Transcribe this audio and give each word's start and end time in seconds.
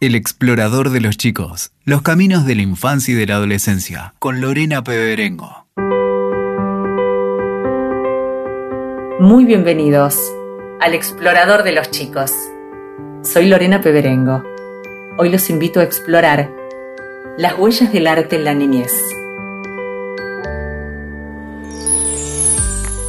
El 0.00 0.14
explorador 0.14 0.90
de 0.90 1.00
los 1.00 1.16
chicos, 1.16 1.72
los 1.84 2.02
caminos 2.02 2.46
de 2.46 2.54
la 2.54 2.62
infancia 2.62 3.14
y 3.14 3.16
de 3.16 3.26
la 3.26 3.34
adolescencia, 3.34 4.14
con 4.20 4.40
Lorena 4.40 4.84
Peberengo. 4.84 5.66
Muy 9.18 9.44
bienvenidos 9.44 10.16
al 10.80 10.94
explorador 10.94 11.64
de 11.64 11.72
los 11.72 11.90
chicos. 11.90 12.32
Soy 13.24 13.48
Lorena 13.48 13.80
Peberengo. 13.80 14.44
Hoy 15.16 15.30
los 15.30 15.50
invito 15.50 15.80
a 15.80 15.82
explorar 15.82 16.48
las 17.36 17.58
huellas 17.58 17.92
del 17.92 18.06
arte 18.06 18.36
en 18.36 18.44
la 18.44 18.54
niñez. 18.54 18.92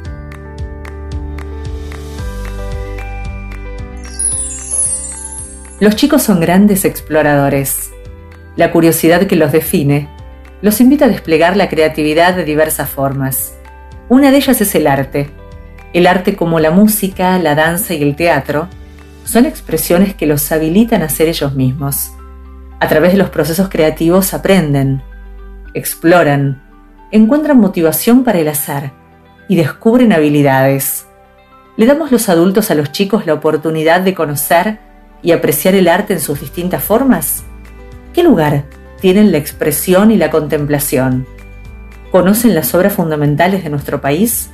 Los 5.81 5.97
chicos 5.97 6.23
son 6.23 6.41
grandes 6.41 6.85
exploradores. 6.85 7.91
La 8.57 8.71
curiosidad 8.71 9.27
que 9.27 9.37
los 9.37 9.51
define 9.51 10.11
los 10.61 10.79
invita 10.83 11.07
a 11.07 11.09
desplegar 11.09 11.57
la 11.57 11.71
creatividad 11.71 12.37
de 12.37 12.45
diversas 12.45 12.91
formas. 12.91 13.55
Una 14.11 14.31
de 14.31 14.37
ellas 14.37 14.61
es 14.61 14.75
el 14.75 14.89
arte. 14.89 15.31
El 15.95 16.07
arte 16.07 16.37
como 16.37 16.61
la 16.61 16.71
música, 16.71 17.39
la 17.39 17.55
danza 17.55 17.95
y 17.95 18.03
el 18.03 18.15
teatro 18.15 18.69
son 19.25 19.47
expresiones 19.47 20.15
que 20.15 20.27
los 20.27 20.53
habilitan 20.53 21.01
a 21.01 21.09
ser 21.09 21.29
ellos 21.29 21.55
mismos. 21.55 22.13
A 22.83 22.89
través 22.89 23.13
de 23.13 23.19
los 23.19 23.31
procesos 23.31 23.69
creativos 23.69 24.35
aprenden, 24.35 25.03
exploran, 25.73 26.61
encuentran 27.13 27.61
motivación 27.61 28.25
para 28.25 28.41
el 28.41 28.49
azar 28.49 28.91
y 29.47 29.55
descubren 29.55 30.13
habilidades. 30.13 31.07
Le 31.77 31.87
damos 31.87 32.11
los 32.11 32.29
adultos 32.29 32.73
a 32.73 32.75
los 32.75 32.91
chicos 32.91 33.25
la 33.25 33.35
oportunidad 33.35 34.01
de 34.01 34.15
conocer 34.15 34.81
y 35.23 35.31
apreciar 35.31 35.77
el 35.77 35.87
arte 35.87 36.15
en 36.15 36.21
sus 36.21 36.41
distintas 36.41 36.83
formas. 36.83 37.45
¿Qué 38.13 38.25
lugar 38.25 38.65
tienen 39.01 39.31
la 39.31 39.39
expresión 39.39 40.11
y 40.11 40.17
la 40.17 40.33
contemplación? 40.33 41.25
¿Conocen 42.11 42.53
las 42.53 42.75
obras 42.75 42.95
fundamentales 42.95 43.63
de 43.63 43.71
nuestro 43.71 44.01
país? 44.01 44.51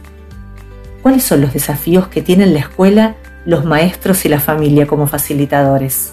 ¿Cuáles 1.00 1.24
son 1.24 1.40
los 1.40 1.54
desafíos 1.54 2.08
que 2.08 2.20
tienen 2.20 2.52
la 2.52 2.60
escuela, 2.60 3.14
los 3.46 3.64
maestros 3.64 4.26
y 4.26 4.28
la 4.28 4.38
familia 4.38 4.86
como 4.86 5.06
facilitadores? 5.06 6.12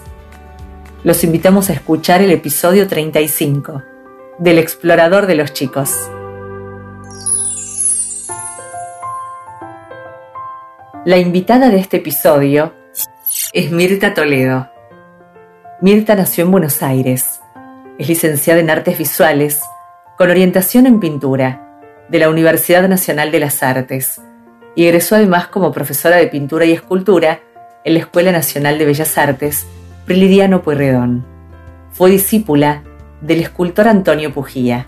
Los 1.06 1.23
invitamos 1.23 1.70
a 1.70 1.73
escuchar 1.73 2.23
el 2.23 2.31
episodio 2.31 2.88
35 2.88 3.84
del 4.39 4.58
Explorador 4.58 5.28
de 5.28 5.36
los 5.36 5.53
Chicos. 5.53 5.92
La 11.06 11.20
invitada 11.20 11.70
de 11.70 11.78
este 11.78 11.97
episodio 11.97 12.73
es 13.53 13.72
Mirta 13.72 14.16
Toledo. 14.16 14.67
Mirta 15.80 16.16
nació 16.16 16.45
en 16.45 16.52
Buenos 16.52 16.81
Aires. 16.81 17.40
Es 18.00 18.09
licenciada 18.09 18.59
en 18.59 18.72
Artes 18.72 18.97
Visuales 18.97 19.62
con 20.17 20.31
orientación 20.31 20.88
en 20.88 21.00
pintura 21.00 21.80
de 22.09 22.17
la 22.17 22.30
Universidad 22.30 22.90
Nacional 22.90 23.31
de 23.31 23.42
las 23.42 23.62
Artes 23.62 24.19
y 24.73 24.88
egresó 24.88 25.17
además 25.17 25.50
como 25.50 25.72
profesora 25.72 26.16
de 26.16 26.25
pintura 26.25 26.66
y 26.66 26.72
escultura 26.72 27.42
en 27.84 27.94
la 27.94 28.00
Escuela 28.00 28.31
Nacional 28.31 28.80
de 28.80 28.86
Bellas 28.86 29.19
Artes 29.19 29.67
Prilidiano 30.06 30.61
Pueyrredón. 30.61 31.25
Fue 31.92 32.11
discípula 32.11 32.84
del 33.22 33.39
escultor 33.42 33.88
Antonio 33.88 34.31
Pujía. 34.31 34.86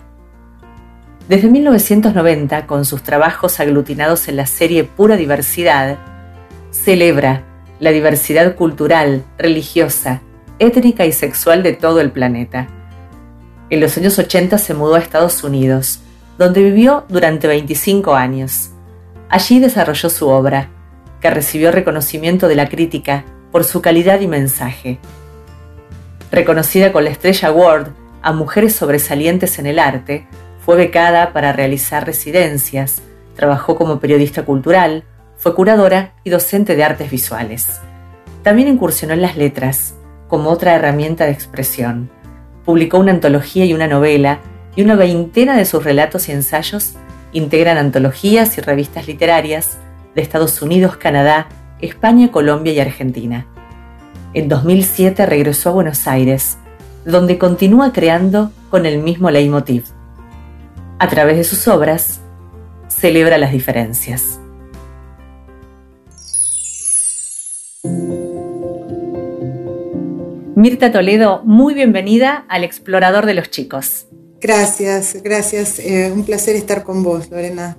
Desde 1.28 1.48
1990, 1.48 2.68
con 2.68 2.84
sus 2.84 3.02
trabajos 3.02 3.58
aglutinados 3.58 4.28
en 4.28 4.36
la 4.36 4.46
serie 4.46 4.84
Pura 4.84 5.16
Diversidad, 5.16 5.98
celebra 6.70 7.42
la 7.80 7.90
diversidad 7.90 8.54
cultural, 8.54 9.24
religiosa, 9.38 10.22
étnica 10.60 11.04
y 11.04 11.10
sexual 11.10 11.64
de 11.64 11.72
todo 11.72 12.00
el 12.00 12.12
planeta. 12.12 12.68
En 13.70 13.80
los 13.80 13.98
años 13.98 14.20
80 14.20 14.56
se 14.58 14.72
mudó 14.72 14.94
a 14.94 15.00
Estados 15.00 15.42
Unidos, 15.42 15.98
donde 16.38 16.62
vivió 16.62 17.06
durante 17.08 17.48
25 17.48 18.14
años. 18.14 18.70
Allí 19.28 19.58
desarrolló 19.58 20.10
su 20.10 20.28
obra, 20.28 20.68
que 21.20 21.28
recibió 21.28 21.72
reconocimiento 21.72 22.46
de 22.46 22.54
la 22.54 22.68
crítica 22.68 23.24
por 23.52 23.64
su 23.64 23.80
calidad 23.82 24.20
y 24.20 24.26
mensaje. 24.26 24.98
Reconocida 26.30 26.92
con 26.92 27.04
la 27.04 27.10
Estrella 27.10 27.48
Award 27.48 27.92
a 28.22 28.32
Mujeres 28.32 28.74
Sobresalientes 28.74 29.58
en 29.58 29.66
el 29.66 29.78
Arte, 29.78 30.26
fue 30.64 30.76
becada 30.76 31.32
para 31.32 31.52
realizar 31.52 32.04
residencias, 32.04 33.00
trabajó 33.36 33.76
como 33.76 34.00
periodista 34.00 34.44
cultural, 34.44 35.04
fue 35.36 35.54
curadora 35.54 36.12
y 36.24 36.30
docente 36.30 36.76
de 36.76 36.84
artes 36.84 37.10
visuales. 37.10 37.80
También 38.42 38.68
incursionó 38.68 39.14
en 39.14 39.22
las 39.22 39.36
letras, 39.36 39.94
como 40.28 40.50
otra 40.50 40.74
herramienta 40.74 41.24
de 41.24 41.32
expresión. 41.32 42.10
Publicó 42.64 42.98
una 42.98 43.12
antología 43.12 43.64
y 43.64 43.72
una 43.72 43.86
novela, 43.86 44.40
y 44.76 44.82
una 44.82 44.94
veintena 44.94 45.56
de 45.56 45.64
sus 45.64 45.82
relatos 45.82 46.28
y 46.28 46.32
ensayos 46.32 46.96
integran 47.32 47.78
antologías 47.78 48.58
y 48.58 48.60
revistas 48.60 49.06
literarias 49.06 49.78
de 50.14 50.22
Estados 50.22 50.60
Unidos, 50.62 50.96
Canadá, 50.96 51.48
España, 51.80 52.30
Colombia 52.30 52.72
y 52.72 52.80
Argentina. 52.80 53.46
En 54.34 54.48
2007 54.48 55.26
regresó 55.26 55.70
a 55.70 55.72
Buenos 55.72 56.06
Aires, 56.06 56.58
donde 57.04 57.38
continúa 57.38 57.92
creando 57.92 58.52
con 58.70 58.86
el 58.86 58.98
mismo 58.98 59.30
leitmotiv. 59.30 59.84
A 60.98 61.08
través 61.08 61.36
de 61.36 61.44
sus 61.44 61.68
obras, 61.68 62.20
celebra 62.88 63.38
las 63.38 63.52
diferencias. 63.52 64.40
Mirta 70.56 70.90
Toledo, 70.90 71.42
muy 71.44 71.74
bienvenida 71.74 72.44
al 72.48 72.64
Explorador 72.64 73.26
de 73.26 73.34
los 73.34 73.48
Chicos. 73.48 74.06
Gracias, 74.40 75.22
gracias. 75.22 75.78
Eh, 75.78 76.10
un 76.12 76.24
placer 76.24 76.56
estar 76.56 76.82
con 76.82 77.02
vos, 77.02 77.30
Lorena. 77.30 77.76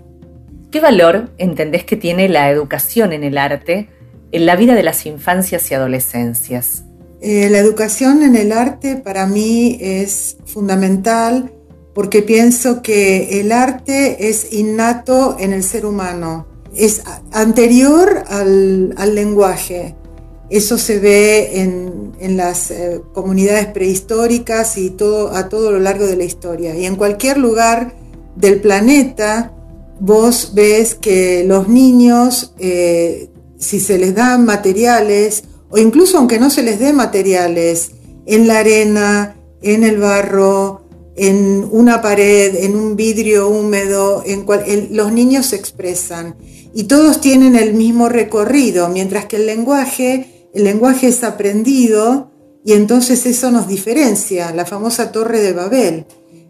¿Qué 0.72 0.80
valor 0.81 1.31
entendés 1.40 1.84
que 1.84 1.96
tiene 1.96 2.30
la 2.30 2.52
educación 2.52 3.12
en 3.12 3.24
el 3.24 3.40
arte 3.40 3.90
en 4.31 4.46
la 4.46 4.56
vida 4.56 4.75
de 4.75 4.84
las 4.84 5.07
infancias 5.07 5.72
y 5.72 5.74
adolescencias? 5.74 6.84
Eh, 7.22 7.50
la 7.50 7.57
educación 7.57 8.22
en 8.22 8.35
el 8.35 8.52
arte 8.52 8.96
para 8.96 9.25
mí 9.25 9.80
es 9.81 10.38
fundamental 10.46 11.52
porque 11.96 12.22
pienso 12.22 12.84
que 12.84 13.41
el 13.41 13.52
arte 13.52 14.30
es 14.30 14.53
innato 14.53 15.38
en 15.40 15.53
el 15.53 15.63
ser 15.63 15.88
humano, 15.88 16.46
es 16.75 17.01
anterior 17.31 18.24
al, 18.28 19.16
lenguaje. 19.16 19.96
Eso 20.51 20.78
se 20.78 21.00
ve 21.00 21.62
en, 21.62 22.38
las 22.38 22.69
eh, 22.69 23.01
comunidades 23.13 23.66
prehistóricas 23.68 24.78
y 24.78 24.91
todo, 24.91 25.36
a 25.36 25.50
todo 25.50 25.72
lo 25.72 25.80
largo 25.80 26.06
de 26.06 26.16
la 26.16 26.24
historia. 26.25 26.75
Y 26.75 26.86
en 26.86 26.96
cualquier 26.96 27.40
lugar 27.40 27.96
del 28.36 28.62
planeta, 28.62 29.51
vos 30.00 30.52
ves 30.54 30.96
que 30.96 31.44
los 31.46 31.68
niños, 31.68 32.54
eh, 32.60 33.30
si 33.58 33.80
se 33.80 33.98
les 33.98 34.16
dan 34.16 34.46
materiales, 34.46 35.44
o 35.70 35.78
incluso 35.78 36.18
aunque 36.18 36.40
no 36.40 36.50
se 36.50 36.64
les 36.64 36.80
dé 36.80 36.94
materiales, 36.94 37.92
en 38.26 38.48
la 38.48 38.60
arena, 38.60 39.36
en 39.62 39.84
el 39.84 39.98
barro, 39.98 40.84
en 41.16 41.68
una 41.72 42.02
pared, 42.02 42.64
en 42.64 42.76
un 42.76 42.96
vidrio 42.96 43.50
húmedo, 43.50 44.24
en 44.26 44.46
los 44.92 45.12
niños 45.12 45.48
se 45.48 45.58
expresan 45.58 46.36
y 46.74 46.86
todos 46.86 47.20
tienen 47.20 47.56
el 47.56 47.74
mismo 47.74 48.08
recorrido, 48.08 48.88
mientras 48.88 49.26
que 49.26 49.36
el 49.36 49.46
lenguaje, 49.46 50.50
el 50.54 50.64
lenguaje 50.64 51.08
es 51.08 51.24
aprendido 51.24 52.31
y 52.64 52.74
entonces 52.74 53.26
eso 53.26 53.52
nos 53.52 53.68
diferencia, 53.68 54.54
la 54.54 54.66
famosa 54.66 55.12
torre 55.12 55.42
de 55.42 55.54
Babel. 55.54 56.06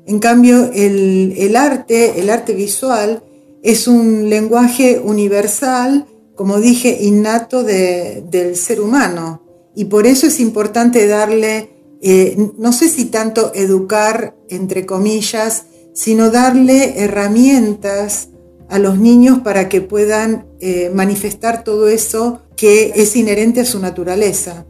En 0.05 0.19
cambio, 0.19 0.71
el 0.73 1.55
arte, 1.55 2.19
el 2.19 2.29
arte 2.29 2.53
visual, 2.53 3.23
es 3.63 3.87
un 3.87 4.29
lenguaje 4.29 5.01
universal, 5.03 6.05
como 6.35 6.59
dije, 6.59 6.99
innato 7.01 7.63
del 7.63 8.55
ser 8.55 8.81
humano. 8.81 9.43
Y 9.75 9.85
por 9.85 10.07
eso 10.07 10.27
es 10.27 10.39
importante 10.39 11.07
darle, 11.07 11.69
eh, 12.01 12.37
no 12.57 12.71
sé 12.71 12.89
si 12.89 13.05
tanto 13.05 13.51
educar, 13.53 14.35
entre 14.49 14.85
comillas, 14.85 15.65
sino 15.93 16.31
darle 16.31 17.03
herramientas 17.03 18.29
a 18.69 18.79
los 18.79 18.99
niños 18.99 19.39
para 19.39 19.67
que 19.67 19.81
puedan 19.81 20.45
eh, 20.59 20.91
manifestar 20.93 21.63
todo 21.63 21.89
eso 21.89 22.41
que 22.55 22.93
es 22.95 23.15
inherente 23.15 23.61
a 23.61 23.65
su 23.65 23.79
naturaleza. 23.79 24.65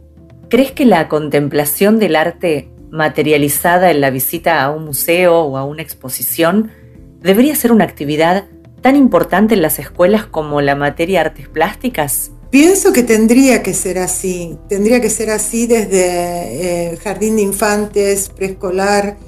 ¿Crees 0.48 0.72
que 0.72 0.84
la 0.84 1.08
contemplación 1.08 1.98
del 1.98 2.16
arte 2.16 2.70
materializada 2.90 3.90
en 3.90 4.00
la 4.00 4.10
visita 4.10 4.62
a 4.62 4.70
un 4.70 4.84
museo 4.84 5.42
o 5.42 5.56
a 5.56 5.64
una 5.64 5.82
exposición 5.82 6.72
debería 7.20 7.54
ser 7.54 7.70
una 7.72 7.84
actividad 7.84 8.46
tan 8.80 8.96
importante 8.96 9.54
en 9.54 9.62
las 9.62 9.78
escuelas 9.78 10.26
como 10.26 10.60
la 10.60 10.74
materia 10.74 11.20
artes 11.20 11.48
plásticas? 11.48 12.30
Pienso 12.50 12.92
que 12.92 13.04
tendría 13.04 13.62
que 13.62 13.74
ser 13.74 13.98
así, 13.98 14.58
tendría 14.68 15.00
que 15.00 15.08
ser 15.08 15.30
así 15.30 15.66
desde 15.68 16.92
eh, 16.92 16.96
jardín 16.96 17.36
de 17.36 17.42
infantes, 17.42 18.28
preescolar, 18.28 19.18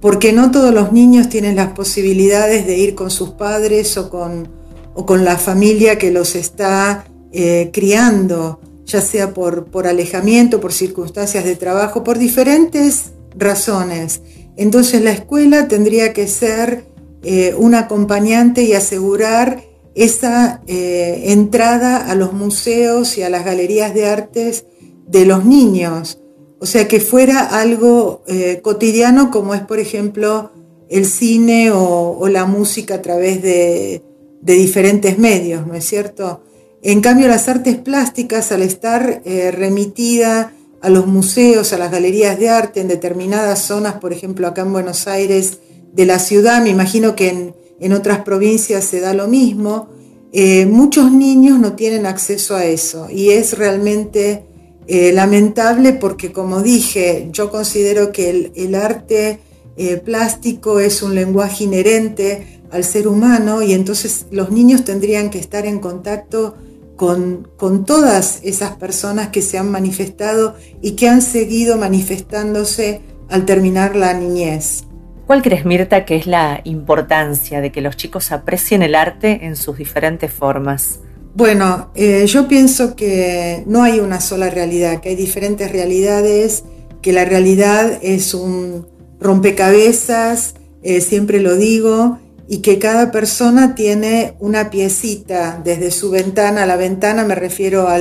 porque 0.00 0.32
no 0.32 0.52
todos 0.52 0.72
los 0.72 0.92
niños 0.92 1.28
tienen 1.28 1.56
las 1.56 1.72
posibilidades 1.72 2.66
de 2.66 2.78
ir 2.78 2.94
con 2.94 3.10
sus 3.10 3.30
padres 3.30 3.96
o 3.96 4.10
con, 4.10 4.48
o 4.94 5.04
con 5.06 5.24
la 5.24 5.38
familia 5.38 5.98
que 5.98 6.12
los 6.12 6.36
está 6.36 7.04
eh, 7.32 7.70
criando, 7.72 8.60
ya 8.86 9.00
sea 9.00 9.34
por, 9.34 9.64
por 9.66 9.88
alejamiento, 9.88 10.60
por 10.60 10.72
circunstancias 10.72 11.44
de 11.44 11.56
trabajo, 11.56 12.04
por 12.04 12.16
diferentes 12.16 13.10
razones. 13.36 14.22
Entonces 14.56 15.02
la 15.02 15.10
escuela 15.10 15.66
tendría 15.66 16.12
que 16.12 16.28
ser 16.28 16.84
eh, 17.22 17.54
un 17.56 17.74
acompañante 17.74 18.62
y 18.62 18.74
asegurar 18.74 19.62
esa 19.94 20.62
eh, 20.68 21.24
entrada 21.26 21.96
a 21.96 22.14
los 22.14 22.32
museos 22.32 23.18
y 23.18 23.22
a 23.22 23.30
las 23.30 23.44
galerías 23.44 23.92
de 23.94 24.06
artes 24.06 24.64
de 25.06 25.26
los 25.26 25.44
niños. 25.44 26.20
O 26.60 26.66
sea, 26.66 26.86
que 26.86 27.00
fuera 27.00 27.40
algo 27.40 28.22
eh, 28.26 28.60
cotidiano 28.62 29.30
como 29.30 29.54
es, 29.54 29.62
por 29.62 29.80
ejemplo, 29.80 30.52
el 30.88 31.04
cine 31.04 31.70
o, 31.72 32.26
la 32.28 32.46
música 32.46 32.96
a 32.96 33.02
través 33.02 33.42
de, 33.42 34.02
diferentes 34.40 35.18
medios, 35.18 35.66
¿no 35.66 35.74
es 35.74 35.84
cierto? 35.84 36.42
En 36.80 37.00
cambio, 37.00 37.28
las 37.28 37.48
artes 37.48 37.76
plásticas, 37.76 38.52
al 38.52 38.62
estar 38.62 39.20
eh, 39.24 39.50
remitida 39.50 40.52
a 40.80 40.90
los 40.90 41.06
museos, 41.06 41.72
a 41.72 41.78
las 41.78 41.90
galerías 41.90 42.38
de 42.38 42.48
arte 42.48 42.80
en 42.80 42.88
determinadas 42.88 43.62
zonas, 43.62 43.94
por 43.94 44.12
ejemplo, 44.12 44.46
acá 44.46 44.62
en 44.62 44.72
Buenos 44.72 45.08
Aires, 45.08 45.58
de 45.92 46.06
la 46.06 46.18
ciudad, 46.18 46.62
me 46.62 46.70
imagino 46.70 47.16
que 47.16 47.52
en, 47.80 47.92
otras 47.92 48.20
provincias 48.20 48.84
se 48.84 49.00
da 49.00 49.14
lo 49.14 49.28
mismo. 49.28 49.88
Eh, 50.32 50.66
muchos 50.66 51.10
niños 51.10 51.58
no 51.58 51.74
tienen 51.74 52.06
acceso 52.06 52.54
a 52.54 52.64
eso 52.66 53.08
y 53.10 53.30
es 53.30 53.56
realmente 53.56 54.44
eh, 54.86 55.12
lamentable 55.12 55.92
porque, 55.92 56.32
como 56.32 56.62
dije, 56.62 57.28
yo 57.32 57.50
considero 57.50 58.12
que 58.12 58.50
el, 58.54 58.74
arte 58.74 59.40
eh, 59.76 59.96
plástico 59.96 60.80
es 60.80 61.02
un 61.02 61.14
lenguaje 61.14 61.64
inherente 61.64 62.60
al 62.70 62.84
ser 62.84 63.08
humano 63.08 63.62
y 63.62 63.72
entonces 63.72 64.26
los 64.30 64.50
niños 64.50 64.84
tendrían 64.84 65.30
que 65.30 65.38
estar 65.38 65.66
en 65.66 65.78
contacto 65.78 66.56
con, 66.96 67.48
con, 67.56 67.84
todas 67.84 68.40
esas 68.42 68.76
personas 68.76 69.28
que 69.28 69.40
se 69.40 69.56
han 69.56 69.70
manifestado 69.70 70.56
y 70.82 70.92
que 70.92 71.08
han 71.08 71.22
seguido 71.22 71.76
manifestándose 71.78 73.00
al 73.28 73.46
terminar 73.46 73.94
la 73.94 74.14
niñez. 74.14 74.87
¿Cuál 75.28 75.42
crees, 75.42 75.66
Mirta, 75.66 76.06
que 76.06 76.16
es 76.16 76.26
la 76.26 76.62
importancia 76.64 77.60
de 77.60 77.70
que 77.70 77.82
los 77.82 77.98
chicos 77.98 78.32
aprecien 78.32 78.80
el 78.82 78.94
arte 78.94 79.40
en 79.42 79.56
sus 79.56 79.76
diferentes 79.76 80.32
formas? 80.32 81.00
Bueno, 81.34 81.90
eh, 81.94 82.24
yo 82.26 82.48
pienso 82.48 82.96
que 82.96 83.62
no 83.66 83.82
hay 83.82 84.00
una 84.00 84.22
sola 84.22 84.48
realidad, 84.48 85.02
que 85.02 85.10
hay 85.10 85.16
diferentes 85.16 85.70
realidades, 85.70 86.64
que 87.02 87.12
la 87.12 87.26
realidad 87.26 87.98
es 88.00 88.32
un 88.32 88.86
rompecabezas, 89.20 90.54
eh, 90.82 91.02
siempre 91.02 91.40
lo 91.40 91.56
digo, 91.56 92.18
y 92.48 92.62
que 92.62 92.78
cada 92.78 93.12
persona 93.12 93.74
tiene 93.74 94.32
una 94.40 94.70
piecita 94.70 95.60
desde 95.62 95.90
su 95.90 96.10
ventana 96.10 96.62
a 96.62 96.66
la 96.66 96.76
ventana, 96.76 97.26
me 97.26 97.34
refiero 97.34 97.86
a 97.86 97.98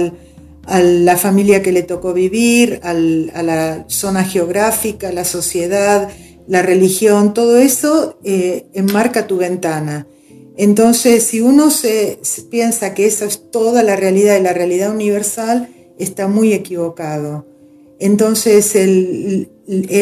la 0.80 1.18
familia 1.18 1.62
que 1.62 1.74
le 1.74 1.84
tocó 1.84 2.14
vivir, 2.14 2.80
a 2.84 2.94
la 2.94 3.84
zona 3.90 4.24
geográfica, 4.24 5.10
a 5.10 5.12
la 5.12 5.26
sociedad, 5.26 6.08
la 6.48 6.62
religión, 6.62 7.34
todo 7.34 7.58
eso 7.58 8.18
eh, 8.24 8.68
enmarca 8.74 9.28
tu 9.28 9.38
ventana. 9.38 10.08
Entonces, 10.56 11.24
si 11.24 11.42
uno 11.42 11.70
se, 11.70 12.20
piensa 12.50 12.94
que 12.94 13.06
esa 13.06 13.26
es 13.26 13.52
toda 13.52 13.84
la 13.84 13.96
realidad 13.96 14.38
y 14.38 14.42
la 14.42 14.54
realidad 14.54 14.92
universal, 14.92 15.70
está 16.00 16.28
muy 16.28 16.54
equivocado. 16.54 17.46
Entonces, 18.00 18.76
el, 18.76 19.50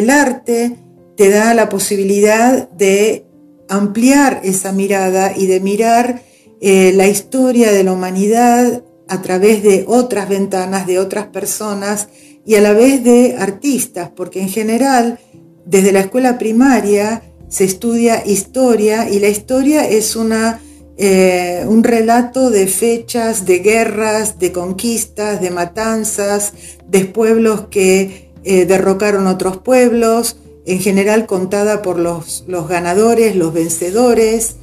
arte 0.09 0.77
te 1.17 1.29
da 1.29 1.53
la 1.53 1.67
posibilidad 1.67 2.69
de 2.69 3.25
ampliar 3.67 4.41
esa 4.43 4.71
mirada 4.71 5.33
y 5.35 5.47
de 5.47 5.59
mirar 5.59 6.21
eh, 6.61 6.93
la 6.93 7.07
historia 7.07 7.71
de 7.71 7.83
la 7.83 7.93
humanidad 7.93 8.83
a 9.07 9.21
través 9.21 9.63
de 9.63 9.85
otras 9.87 10.29
ventanas, 10.29 10.87
de 10.87 10.99
otras 10.99 11.27
personas 11.27 12.07
y 12.45 12.55
a 12.55 12.61
la 12.61 12.73
vez 12.73 13.03
de 13.03 13.35
artistas, 13.37 14.11
porque 14.15 14.41
en 14.41 14.49
general 14.49 15.19
desde 15.65 15.91
la 15.91 16.01
escuela 16.01 16.37
primaria 16.37 17.23
se 17.49 17.63
estudia 17.63 18.25
historia 18.25 19.09
y 19.09 19.19
la 19.19 19.29
historia 19.29 19.87
es 19.87 20.15
una, 20.15 20.59
eh, 20.97 21.63
un 21.67 21.83
relato 21.83 22.49
de 22.49 22.67
fechas, 22.67 23.45
de 23.45 23.59
guerras, 23.59 24.39
de 24.39 24.51
conquistas, 24.51 25.41
de 25.41 25.51
matanzas, 25.51 26.53
de 26.87 27.05
pueblos 27.05 27.67
que 27.69 28.31
eh, 28.43 28.65
derrocaron 28.65 29.27
otros 29.27 29.57
pueblos, 29.57 30.37
en 30.65 30.79
general 30.79 31.27
contada 31.27 31.81
por 31.81 31.99
los, 31.99 32.43
los 32.47 32.67
ganadores, 32.67 33.35
los 33.35 33.53
vencedores, 33.53 34.55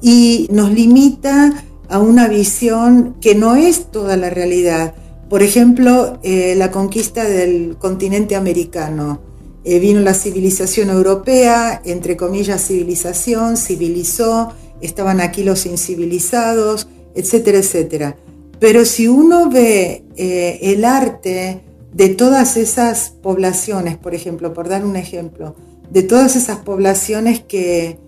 y 0.00 0.48
nos 0.50 0.72
limita 0.72 1.64
a 1.88 1.98
una 1.98 2.26
visión 2.26 3.16
que 3.20 3.34
no 3.34 3.54
es 3.54 3.90
toda 3.90 4.16
la 4.16 4.30
realidad. 4.30 4.94
Por 5.28 5.42
ejemplo, 5.42 6.18
eh, 6.22 6.54
la 6.56 6.70
conquista 6.70 7.24
del 7.24 7.76
continente 7.78 8.34
americano 8.34 9.31
eh, 9.64 9.78
vino 9.78 10.00
la 10.00 10.14
civilización 10.14 10.90
europea, 10.90 11.80
entre 11.84 12.16
comillas 12.16 12.66
civilización, 12.66 13.56
civilizó, 13.56 14.52
estaban 14.80 15.20
aquí 15.20 15.44
los 15.44 15.66
incivilizados, 15.66 16.88
etcétera, 17.14 17.58
etcétera. 17.58 18.16
Pero 18.58 18.84
si 18.84 19.08
uno 19.08 19.50
ve 19.50 20.04
eh, 20.16 20.58
el 20.62 20.84
arte 20.84 21.60
de 21.92 22.08
todas 22.08 22.56
esas 22.56 23.10
poblaciones, 23.10 23.96
por 23.96 24.14
ejemplo, 24.14 24.52
por 24.52 24.68
dar 24.68 24.84
un 24.84 24.96
ejemplo, 24.96 25.54
de 25.90 26.02
todas 26.02 26.36
esas 26.36 26.58
poblaciones 26.58 27.40
que, 27.40 27.98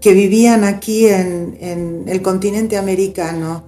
que 0.00 0.12
vivían 0.12 0.62
aquí 0.64 1.06
en, 1.06 1.56
en 1.60 2.04
el 2.06 2.22
continente 2.22 2.76
americano, 2.76 3.64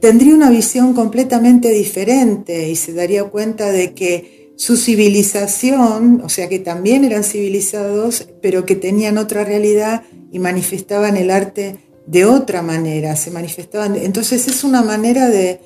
tendría 0.00 0.34
una 0.34 0.50
visión 0.50 0.92
completamente 0.92 1.70
diferente 1.70 2.68
y 2.68 2.76
se 2.76 2.92
daría 2.92 3.24
cuenta 3.24 3.70
de 3.70 3.94
que 3.94 4.41
su 4.62 4.76
civilización, 4.76 6.22
o 6.24 6.28
sea 6.28 6.48
que 6.48 6.60
también 6.60 7.02
eran 7.02 7.24
civilizados, 7.24 8.28
pero 8.40 8.64
que 8.64 8.76
tenían 8.76 9.18
otra 9.18 9.42
realidad 9.42 10.04
y 10.30 10.38
manifestaban 10.38 11.16
el 11.16 11.32
arte 11.32 11.78
de 12.06 12.26
otra 12.26 12.62
manera, 12.62 13.16
se 13.16 13.32
manifestaban. 13.32 13.96
Entonces 13.96 14.46
es 14.46 14.62
una 14.62 14.82
manera 14.82 15.28
de, 15.28 15.58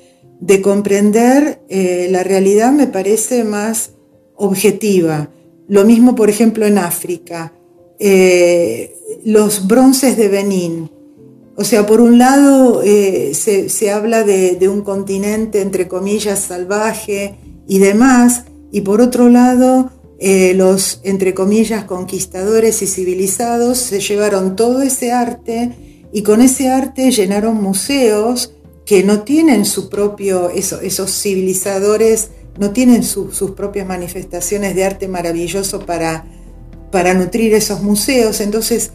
comprender 0.63 1.59
eh, 1.69 2.07
la 2.09 2.23
realidad, 2.23 2.71
me 2.71 2.87
parece 2.87 3.43
más 3.43 3.91
objetiva. 4.35 5.29
Lo 5.67 5.85
mismo, 5.85 6.15
por 6.15 6.31
ejemplo, 6.31 6.65
en 6.65 6.79
África, 6.79 7.53
eh, 7.99 8.95
los 9.23 9.67
bronces 9.67 10.17
de 10.17 10.27
Benín. 10.27 10.89
O 11.55 11.63
sea, 11.63 11.85
por 11.85 12.01
un 12.01 12.17
lado 12.17 12.81
eh, 12.83 13.33
se, 13.35 13.91
habla 13.91 14.23
de, 14.23 14.55
de 14.55 14.67
un 14.67 14.81
continente, 14.81 15.61
entre 15.61 15.87
comillas, 15.87 16.39
salvaje 16.39 17.35
y 17.67 17.77
demás, 17.77 18.45
y 18.77 18.81
por 18.81 19.01
otro 19.01 19.27
lado, 19.27 19.89
eh, 20.19 20.53
los, 20.53 21.01
entre 21.01 21.33
comillas, 21.33 21.85
conquistadores 21.85 22.83
y 22.83 22.85
civilizados 22.85 23.79
se 23.79 23.99
llevaron 23.99 24.55
todo 24.55 24.83
ese 24.83 25.11
arte 25.11 26.05
y 26.13 26.21
con 26.21 26.41
ese 26.41 26.69
arte 26.69 27.09
llenaron 27.09 27.59
museos 27.59 28.53
que 28.85 29.03
no 29.03 29.23
tienen 29.23 29.65
su 29.65 29.89
propio, 29.89 30.51
esos 30.51 31.11
civilizadores 31.19 32.29
no 32.59 32.69
tienen 32.69 33.01
sus 33.01 33.51
propias 33.55 33.87
manifestaciones 33.87 34.75
de 34.75 34.83
arte 34.83 35.07
maravilloso 35.07 35.79
para, 35.79 36.27
para 36.91 37.15
nutrir 37.15 37.55
esos 37.55 37.81
museos. 37.81 38.41
Entonces, 38.41 38.91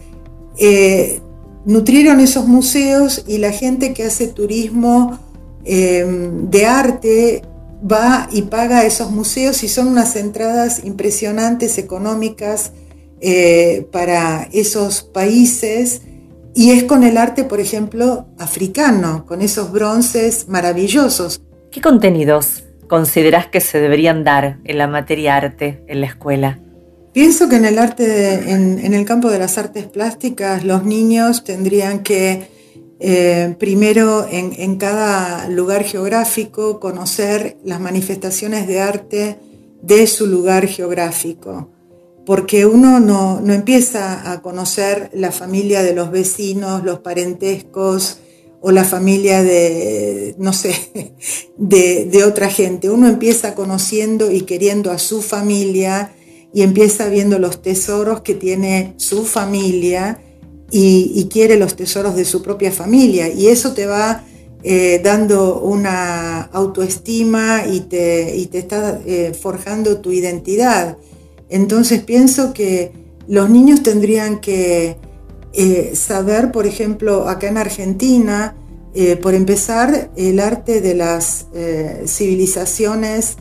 eh, 0.59 1.19
nutrieron 1.65 2.21
esos 2.21 2.47
museos 2.47 3.25
y 3.27 3.39
la 3.39 3.51
gente 3.51 3.95
que 3.95 4.05
hace 4.05 4.29
turismo 4.29 5.19
eh, 5.65 6.07
de 6.49 6.67
arte 6.67 7.43
va 7.83 8.29
y 8.31 8.43
paga 8.43 8.85
esos 8.85 9.11
museos 9.11 9.63
y 9.65 9.69
son 9.69 9.89
unas 9.89 10.17
entradas 10.17 10.85
impresionantes 10.85 11.79
económicas 11.79 12.73
eh, 13.21 13.87
para 13.91 14.49
esos 14.53 15.03
países 15.03 16.03
y 16.55 16.71
es 16.71 16.85
con 16.85 17.03
el 17.03 17.17
arte, 17.17 17.45
por 17.45 17.61
ejemplo, 17.61 18.27
africano, 18.39 19.25
con 19.27 19.41
esos 19.41 19.73
bronces 19.73 20.49
maravillosos. 20.49 21.41
¿Qué 21.71 21.81
contenidos 21.81 22.65
consideras 22.89 23.47
que 23.47 23.61
se 23.61 23.81
deberían 23.81 24.23
dar 24.23 24.59
en 24.65 24.79
la 24.79 24.87
materia 24.87 25.37
arte 25.37 25.83
en 25.87 26.03
la 26.03 26.07
escuela? 26.07 26.59
Pienso 27.13 27.49
que 27.49 27.57
en 27.57 27.65
el 27.65 27.79
arte, 27.79 28.51
en 28.51 28.95
el 28.95 29.05
campo 29.05 29.31
de 29.31 29.39
las 29.39 29.59
artes 29.59 29.87
plásticas, 29.87 30.65
los 30.65 30.85
niños 30.85 31.45
tendrían 31.45 32.03
que 32.03 32.49
eh, 33.05 33.57
primero, 33.59 34.29
en, 34.31 34.77
cada 34.77 35.49
lugar 35.49 35.83
geográfico, 35.83 36.79
conocer 36.79 37.57
las 37.65 37.81
manifestaciones 37.81 38.69
de 38.69 38.79
arte 38.79 39.39
de 39.83 40.07
su 40.07 40.29
lugar 40.29 40.69
geográfico, 40.69 41.69
porque 42.25 42.65
uno 42.65 43.01
no, 43.01 43.43
empieza 43.53 44.31
a 44.31 44.41
conocer 44.41 45.11
la 45.15 45.33
familia 45.33 45.83
de 45.83 45.97
los 45.97 46.13
vecinos, 46.13 46.85
los 46.85 47.01
parentescos 47.01 48.19
o 48.61 48.71
la 48.71 48.85
familia 48.85 49.43
de, 49.43 50.37
no 50.39 50.53
sé, 50.53 50.73
de, 51.57 52.23
otra 52.25 52.49
gente. 52.51 52.89
Uno 52.89 53.09
empieza 53.09 53.57
conociendo 53.57 54.31
y 54.31 54.43
queriendo 54.43 54.93
a 54.93 54.99
su 54.99 55.23
familia 55.23 56.13
y 56.55 56.63
empieza 56.63 57.09
viendo 57.09 57.41
los 57.41 57.63
tesoros 57.63 58.21
que 58.21 58.37
tiene 58.37 58.95
su 58.97 59.25
familia 59.25 60.21
y, 60.73 61.29
quiere 61.31 61.57
los 61.57 61.77
tesoros 61.77 62.17
de 62.17 62.25
su 62.25 62.43
propia 62.43 62.73
familia. 62.73 63.29
Y 63.29 63.49
eso 63.49 63.75
te 63.75 63.87
va 63.87 64.25
eh, 64.63 65.01
dando 65.05 65.61
una 65.61 66.43
autoestima 66.43 67.67
y 67.67 67.81
te, 67.81 68.49
te 68.51 68.59
está 68.59 69.01
eh, 69.05 69.35
forjando 69.39 69.99
tu 69.99 70.13
identidad. 70.13 70.97
Entonces 71.51 72.03
pienso 72.03 72.55
que 72.55 72.93
los 73.29 73.51
niños 73.51 73.83
tendrían 73.83 74.41
que 74.41 74.97
eh, 75.53 75.93
saber, 75.95 76.51
por 76.51 76.67
ejemplo, 76.67 77.29
acá 77.29 77.49
en 77.49 77.59
Argentina, 77.59 78.57
por 79.23 79.33
empezar, 79.33 80.11
el 80.17 80.39
arte 80.39 80.83
de 80.83 80.95
las 80.95 81.47
civilizaciones 82.05 83.39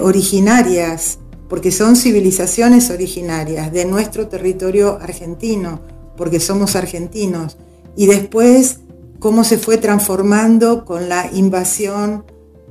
originarias, 0.00 1.18
porque 1.48 1.72
son 1.72 1.96
civilizaciones 1.96 2.88
originarias 2.90 3.72
de 3.72 3.84
nuestro 3.86 4.28
territorio 4.28 4.96
argentino, 5.02 5.80
porque 6.18 6.40
somos 6.40 6.76
argentinos, 6.76 7.56
y 7.96 8.06
después 8.06 8.80
cómo 9.18 9.44
se 9.44 9.56
fue 9.58 9.78
transformando 9.78 10.84
con 10.84 11.08
la 11.08 11.30
invasión 11.32 12.24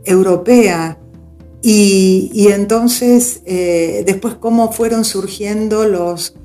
europea. 0.06 1.00
Y, 1.62 2.48
entonces, 2.51 3.42
después 3.44 4.36
cómo 4.36 4.72
fueron 4.72 5.04
surgiendo 5.04 5.86
los, 5.86 6.36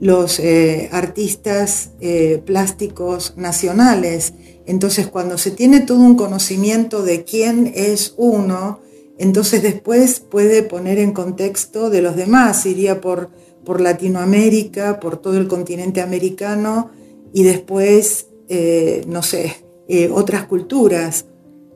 los 0.00 0.40
eh, 0.40 0.88
artistas 0.90 1.90
eh, 2.00 2.42
plásticos 2.44 3.34
nacionales. 3.36 4.34
Entonces, 4.66 5.06
cuando 5.06 5.38
se 5.38 5.52
tiene 5.52 5.78
todo 5.78 6.00
un 6.00 6.16
conocimiento 6.16 7.04
de 7.04 7.22
quién 7.22 7.70
es 7.76 8.14
uno, 8.16 8.80
entonces 9.18 9.62
después 9.62 10.18
puede 10.18 10.64
poner 10.64 10.98
en 10.98 11.12
contexto 11.12 11.88
de 11.88 12.02
los 12.02 12.16
demás, 12.16 12.66
iría 12.66 13.00
por, 13.00 13.30
por 13.64 13.80
Latinoamérica, 13.80 15.00
por 15.00 15.16
todo 15.16 15.38
el 15.38 15.48
continente 15.48 16.00
americano 16.00 16.90
y 17.32 17.42
después, 17.44 18.28
eh, 18.48 19.04
no 19.06 19.22
sé, 19.22 19.64
otras 20.12 20.44
culturas. 20.44 21.26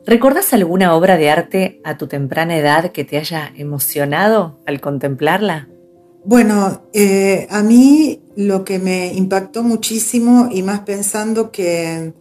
¿Recuerdas 0.07 0.53
alguna 0.53 0.95
obra 0.95 1.17
de 1.17 1.29
arte 1.29 1.81
a 1.83 1.97
tu 1.97 2.07
temprana 2.07 2.57
edad 2.57 2.91
que 2.91 3.03
te 3.03 3.17
haya 3.17 3.51
emocionado 3.57 4.59
al 4.65 4.79
contemplarla? 4.79 5.67
Bueno, 6.23 6.83
eh, 6.91 7.47
a 7.49 7.63
mí 7.63 8.21
lo 8.35 8.65
que 8.65 8.79
me 8.79 9.13
impactó 9.13 9.63
muchísimo 9.63 10.49
y 10.51 10.61
más 10.61 10.81
pensando 10.81 11.51
que, 11.51 12.13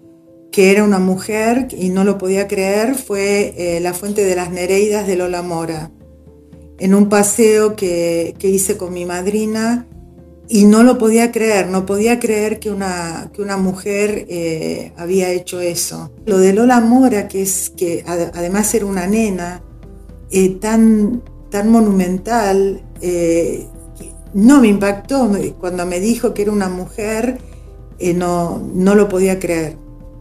era 0.57 0.85
una 0.85 0.99
mujer 0.99 1.69
y 1.77 1.91
no 1.91 2.03
lo 2.03 2.17
podía 2.17 2.49
creer 2.49 2.95
fue 2.95 3.53
eh, 3.59 3.81
la 3.81 3.93
fuente 3.93 4.25
de 4.25 4.35
las 4.35 4.51
Nereidas 4.51 5.07
de 5.07 5.17
Lola 5.17 5.43
Mora. 5.43 5.91
En 6.79 6.95
un 6.95 7.09
paseo 7.09 7.77
que, 7.77 8.35
hice 8.41 8.77
con 8.77 8.93
mi 8.93 9.05
madrina 9.05 9.87
y 10.49 10.65
no 10.65 10.83
lo 10.83 10.99
podía 10.99 11.33
creer, 11.33 11.69
no 11.69 11.87
podía 11.87 12.21
creer 12.21 12.61
que 12.61 12.71
una, 12.71 13.31
que 13.33 13.43
una 13.43 13.57
mujer 13.57 14.27
eh, 14.29 14.93
había 14.97 15.31
hecho 15.31 15.61
eso. 15.61 16.13
Lo 16.27 16.39
de 16.39 16.53
Lola 16.53 16.81
Mora, 16.81 17.29
que 17.29 17.43
es 17.43 17.71
que 17.71 18.05
además 18.07 18.73
era 18.75 18.87
una 18.87 19.07
nena 19.07 19.63
tan, 20.61 21.23
tan 21.51 21.69
monumental, 21.71 22.83
no 24.37 24.61
me 24.61 24.69
impactó. 24.69 25.31
Cuando 25.59 25.87
me 25.87 25.99
dijo 25.99 26.35
que 26.35 26.43
era 26.43 26.53
una 26.53 26.69
mujer, 26.69 27.39
eh, 27.99 28.13
no, 28.13 28.63
no 28.75 28.95
lo 28.95 29.09
podía 29.09 29.39
creer. 29.39 29.77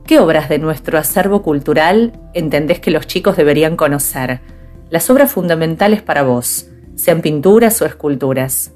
¿Qué 0.05 0.19
obras 0.19 0.49
de 0.49 0.59
nuestro 0.59 0.97
acervo 0.97 1.41
cultural 1.41 2.13
entendés 2.33 2.79
que 2.79 2.91
los 2.91 3.07
chicos 3.07 3.35
deberían 3.35 3.75
conocer? 3.75 4.39
Las 4.89 5.09
obras 5.09 5.31
fundamentales 5.31 6.01
para 6.01 6.23
vos, 6.23 6.67
sean 6.95 7.21
pinturas 7.21 7.81
o 7.81 7.85
esculturas. 7.85 8.71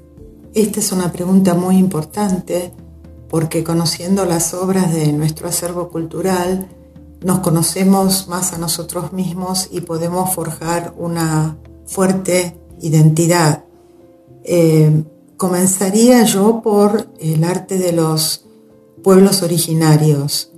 Esta 0.54 0.80
es 0.80 0.92
una 0.92 1.12
pregunta 1.12 1.54
muy 1.54 1.76
importante 1.76 2.72
porque 3.28 3.62
conociendo 3.62 4.24
las 4.24 4.52
obras 4.54 4.92
de 4.92 5.12
nuestro 5.12 5.48
acervo 5.48 5.88
cultural, 5.88 6.68
nos 7.24 7.38
conocemos 7.40 8.28
más 8.28 8.52
a 8.52 8.58
nosotros 8.58 9.12
mismos 9.12 9.68
y 9.70 9.82
podemos 9.82 10.34
forjar 10.34 10.94
una 10.98 11.56
fuerte 11.86 12.56
identidad. 12.80 13.64
Eh, 14.42 15.04
Comenzaría 15.40 16.22
yo 16.24 16.60
por 16.62 17.08
el 17.18 17.44
arte 17.44 17.78
de 17.78 17.92
los 17.92 18.44
pueblos 19.02 19.42
originarios 19.42 20.52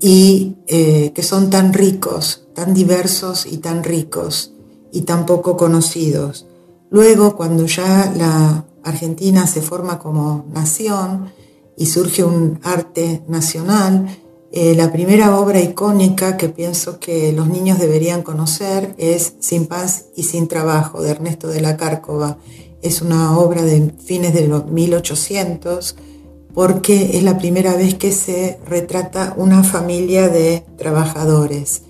y 0.00 0.56
eh, 0.66 1.12
que 1.14 1.22
son 1.22 1.50
tan 1.50 1.74
ricos, 1.74 2.46
tan 2.54 2.72
diversos 2.72 3.44
y 3.44 3.58
tan 3.58 3.84
ricos 3.84 4.53
y 4.94 5.02
tan 5.02 5.26
poco 5.26 5.56
conocidos. 5.56 6.46
Luego, 6.90 7.36
cuando 7.36 7.66
ya 7.66 8.12
la 8.16 8.64
Argentina 8.84 9.46
se 9.46 9.60
forma 9.60 9.98
como 9.98 10.46
nación 10.52 11.32
y 11.76 11.86
surge 11.86 12.22
un 12.22 12.60
arte 12.62 13.22
nacional, 13.26 14.06
eh, 14.52 14.76
la 14.76 14.92
primera 14.92 15.36
obra 15.36 15.60
icónica 15.60 16.36
que 16.36 16.48
pienso 16.48 17.00
que 17.00 17.32
los 17.32 17.48
niños 17.48 17.80
deberían 17.80 18.22
conocer 18.22 18.94
es 18.98 19.34
Sin 19.40 19.66
paz 19.66 20.06
y 20.14 20.22
sin 20.22 20.46
trabajo 20.46 21.02
de 21.02 21.10
Ernesto 21.10 21.48
de 21.48 21.60
la 21.60 21.76
Cárcova 21.76 22.38
es 22.80 23.02
una 23.02 23.36
obra 23.36 23.62
de 23.62 23.92
fines 24.04 24.32
de 24.32 24.46
los 24.46 24.66
1800 24.66 25.96
porque 26.54 27.16
es 27.16 27.24
la 27.24 27.36
primera 27.36 27.74
vez 27.74 27.94
que 27.94 28.12
se 28.12 28.60
retrata 28.64 29.34
una 29.36 29.64
familia 29.64 30.28
de 30.28 30.62
trabajadores. 30.78 31.82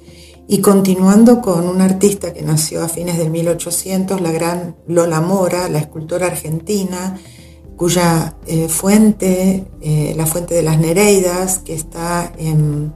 Y 0.46 0.58
continuando 0.58 1.40
con 1.40 1.66
un 1.66 1.80
artista 1.80 2.34
que 2.34 2.42
nació 2.42 2.82
a 2.82 2.88
fines 2.88 3.16
del 3.16 3.30
1800, 3.30 4.20
la 4.20 4.30
gran 4.30 4.76
Lola 4.86 5.20
Mora, 5.20 5.68
la 5.68 5.78
escultora 5.78 6.26
argentina, 6.26 7.18
cuya 7.76 8.36
eh, 8.46 8.68
fuente, 8.68 9.64
eh, 9.80 10.14
la 10.16 10.26
fuente 10.26 10.54
de 10.54 10.62
las 10.62 10.78
Nereidas, 10.78 11.58
que 11.58 11.74
está 11.74 12.32
en 12.38 12.92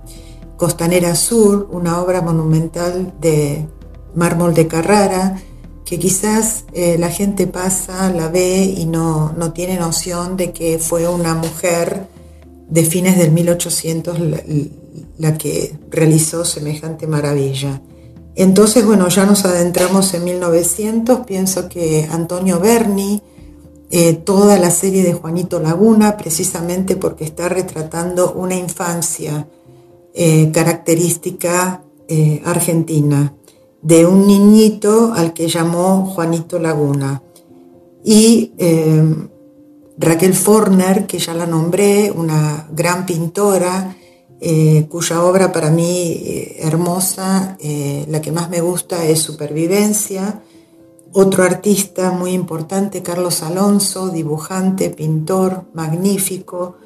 Costanera 0.56 1.14
Sur, 1.14 1.68
una 1.72 2.02
obra 2.02 2.20
monumental 2.20 3.14
de 3.20 3.66
mármol 4.14 4.52
de 4.54 4.66
Carrara, 4.66 5.40
que 5.84 5.98
quizás 5.98 6.64
eh, 6.74 6.96
la 6.98 7.08
gente 7.08 7.46
pasa, 7.46 8.10
la 8.10 8.28
ve 8.28 8.62
y 8.62 8.84
no, 8.84 9.34
tiene 9.54 9.78
noción 9.78 10.36
de 10.36 10.52
que 10.52 10.78
fue 10.78 11.08
una 11.08 11.34
mujer 11.34 12.06
de 12.68 12.84
fines 12.84 13.16
del 13.16 13.32
1800 13.32 14.18
la, 15.18 15.37
que 15.37 15.76
realizó 15.90 16.44
semejante 16.44 17.06
maravilla. 17.06 17.82
Entonces, 18.34 18.87
bueno, 18.87 19.08
ya 19.08 19.26
nos 19.26 19.44
adentramos 19.44 20.14
en 20.14 20.25
1900, 20.25 21.26
pienso 21.26 21.68
que 21.68 22.08
Antonio 22.10 22.60
Berni, 22.60 23.22
eh, 23.90 24.14
toda 24.14 24.58
la 24.58 24.70
serie 24.70 25.02
de 25.02 25.14
Juanito 25.14 25.60
Laguna, 25.60 26.16
precisamente 26.16 26.96
porque 26.96 27.25
está 27.25 27.48
retratando 27.48 28.32
una 28.32 28.54
infancia 28.54 29.48
eh, 30.14 30.50
característica 30.52 31.82
argentina 32.46 33.34
de 33.82 34.06
un 34.06 34.26
niñito 34.26 35.12
al 35.14 35.32
que 35.32 35.48
llamó 35.48 36.06
Juanito 36.06 36.58
Laguna. 36.58 37.22
Y 38.04 38.52
eh, 38.58 39.04
Raquel 39.98 40.34
Forner, 40.34 41.06
que 41.06 41.18
ya 41.18 41.34
la 41.34 41.46
nombré, 41.46 42.10
una 42.10 42.68
gran 42.72 43.06
pintora, 43.06 43.96
eh, 44.40 44.87
cuya 44.88 45.23
obra 45.23 45.52
para 45.52 45.71
mí 45.71 46.23
eh, 46.25 46.57
hermosa, 46.61 47.57
la 48.09 48.21
que 48.21 48.33
más 48.33 48.50
me 48.50 48.61
gusta 48.61 49.04
es 49.04 49.21
Supervivencia. 49.21 50.42
Otro 51.12 51.42
artista 51.42 52.11
muy 52.11 52.33
importante, 52.33 53.02
Carlos 53.02 53.42
Alonso, 53.42 54.11
dibujante, 54.11 54.90
pintor, 54.90 55.64
magnífico. 55.75 56.76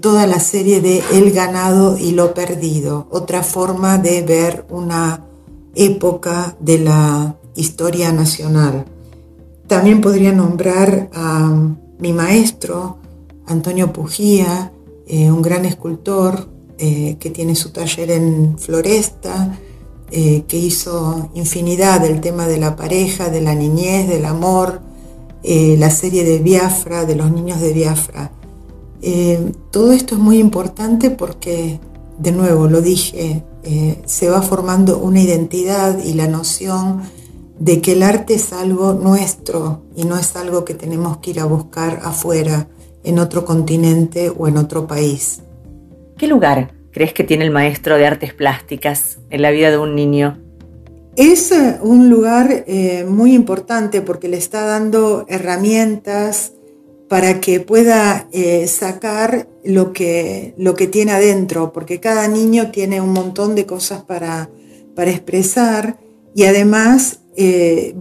toda 0.00 0.26
la 0.26 0.40
serie 0.40 0.80
de 0.80 1.02
El 1.12 1.32
ganado 1.32 1.96
y 1.98 2.12
lo 2.12 2.32
perdido, 2.34 3.06
otra 3.10 3.42
forma 3.42 3.98
de 3.98 4.22
ver 4.22 4.66
una 4.70 5.24
época 5.74 6.56
de 6.60 6.78
la 6.78 7.36
historia 7.54 8.12
nacional. 8.12 8.84
También 9.66 10.00
podría 10.00 10.32
nombrar 10.32 11.10
a 11.12 11.48
mi 11.98 12.12
maestro, 12.12 12.96
Antonio 13.46 13.92
Pujía, 13.92 14.72
eh, 15.06 15.30
un 15.30 15.42
gran 15.42 15.64
escultor 15.64 16.48
eh, 16.80 17.16
que 17.20 17.30
tiene 17.30 17.54
su 17.54 17.70
taller 17.70 18.10
en 18.10 18.58
Floresta, 18.58 19.58
eh, 20.10 20.42
que 20.48 20.56
hizo 20.56 21.30
infinidad 21.34 22.00
del 22.00 22.20
tema 22.20 22.46
de 22.46 22.58
la 22.58 22.74
pareja, 22.74 23.28
de 23.28 23.40
la 23.40 23.54
niñez, 23.54 24.08
del 24.08 24.24
amor, 24.24 24.80
la 25.42 25.90
serie 25.90 26.22
de 26.22 26.38
Biafra, 26.38 27.06
de 27.06 27.14
los 27.14 27.30
niños 27.32 27.60
de 27.60 27.72
Biafra. 27.72 28.30
todo 29.70 29.92
esto 29.92 30.16
es 30.16 30.20
muy 30.20 30.38
importante 30.38 31.08
porque, 31.08 31.80
de 32.18 32.32
nuevo, 32.32 32.66
lo 32.66 32.82
dije, 32.82 33.42
eh, 33.62 34.00
se 34.06 34.30
va 34.30 34.40
formando 34.40 34.98
una 34.98 35.20
identidad 35.20 36.02
y 36.02 36.14
la 36.14 36.26
noción 36.26 37.02
de 37.58 37.82
que 37.82 37.92
el 37.92 38.02
arte 38.02 38.34
es 38.34 38.54
algo 38.54 38.94
nuestro 38.94 39.82
y 39.94 40.04
no 40.04 40.16
es 40.16 40.34
algo 40.34 40.64
que 40.64 40.72
tenemos 40.72 41.18
que 41.18 41.32
ir 41.32 41.40
a 41.40 41.44
buscar 41.44 42.00
afuera, 42.02 42.68
en 43.02 43.18
otro 43.18 43.44
continente 43.44 44.30
o 44.30 44.46
en 44.46 44.56
otro 44.56 44.86
país. 44.86 45.40
¿Qué 46.20 46.26
lugar 46.26 46.74
crees 46.92 47.14
que 47.14 47.24
tiene 47.24 47.46
el 47.46 47.50
maestro 47.50 47.96
de 47.96 48.06
artes 48.06 48.34
plásticas 48.34 49.20
en 49.30 49.40
la 49.40 49.50
vida 49.50 49.70
de 49.70 49.78
un 49.78 49.94
niño? 49.94 50.38
Es 51.16 51.50
eh, 51.50 51.78
un 51.80 52.10
lugar 52.10 52.64
eh, 52.66 53.06
muy 53.08 53.32
importante 53.32 54.02
porque 54.02 54.28
le 54.28 54.36
está 54.36 54.66
dando 54.66 55.24
herramientas 55.30 56.52
para 57.08 57.40
que 57.40 57.60
pueda 57.60 58.28
eh, 58.32 58.66
sacar 58.66 59.48
lo 59.64 59.94
que, 59.94 60.52
lo 60.58 60.74
que 60.74 60.88
tiene 60.88 61.12
adentro, 61.12 61.72
porque 61.72 62.00
cada 62.00 62.28
niño 62.28 62.70
tiene 62.70 63.00
un 63.00 63.14
montón 63.14 63.54
de 63.54 63.64
cosas 63.64 64.02
para, 64.02 64.50
para 64.94 65.10
expresar 65.10 66.00
y 66.34 66.44
además 66.44 67.20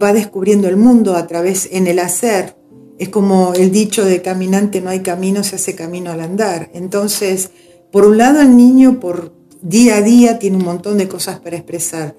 va 0.03 0.11
descubriendo 0.11 0.67
el 0.67 0.75
mundo 0.75 1.15
a 1.15 1.25
través 1.25 1.69
en 1.71 1.87
el 1.87 1.99
hacer. 1.99 2.57
Es 2.97 3.07
como 3.07 3.53
el 3.53 3.71
dicho 3.71 4.03
de 4.03 4.21
caminante 4.21 4.81
no 4.81 4.89
hay 4.89 4.99
camino, 4.99 5.41
se 5.45 5.55
hace 5.55 5.73
camino 5.73 6.11
al 6.11 6.19
andar. 6.19 6.69
Entonces, 6.73 7.51
por 7.91 8.05
un 8.05 8.17
lado 8.17 8.41
el 8.41 8.55
niño 8.55 8.99
por 8.99 9.33
día 9.61 9.97
a 9.97 10.01
día 10.01 10.39
tiene 10.39 10.57
un 10.57 10.65
montón 10.65 10.97
de 10.97 11.07
cosas 11.07 11.39
para 11.39 11.57
expresar 11.57 12.15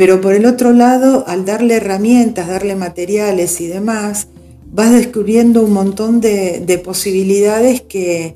pero 0.00 0.22
por 0.22 0.32
el 0.32 0.46
otro 0.46 0.72
lado, 0.72 1.24
al 1.26 1.44
darle 1.44 1.74
herramientas, 1.74 2.48
darle 2.48 2.74
materiales 2.74 3.60
y 3.60 3.66
demás, 3.66 4.28
vas 4.72 4.92
descubriendo 4.92 5.60
un 5.60 5.74
montón 5.74 6.22
de, 6.22 6.82
posibilidades 6.82 7.82
que, 7.82 8.34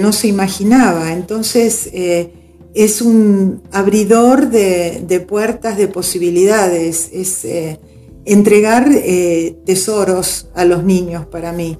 no 0.00 0.12
se 0.12 0.28
imaginaba. 0.28 1.12
Entonces, 1.12 1.90
eh, 1.92 2.30
es 2.74 3.02
un 3.02 3.62
abridor 3.72 4.50
de, 4.50 5.26
puertas 5.28 5.76
de 5.76 5.88
posibilidades, 5.88 7.10
es 7.12 7.44
eh, 7.44 7.80
entregar 8.24 8.88
eh, 8.92 9.56
tesoros 9.66 10.48
a 10.54 10.64
los 10.64 10.84
niños 10.84 11.26
para 11.26 11.50
mí, 11.50 11.76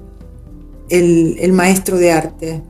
el 0.89 1.53
maestro 1.53 1.97
de 1.97 2.11
arte 2.11 2.61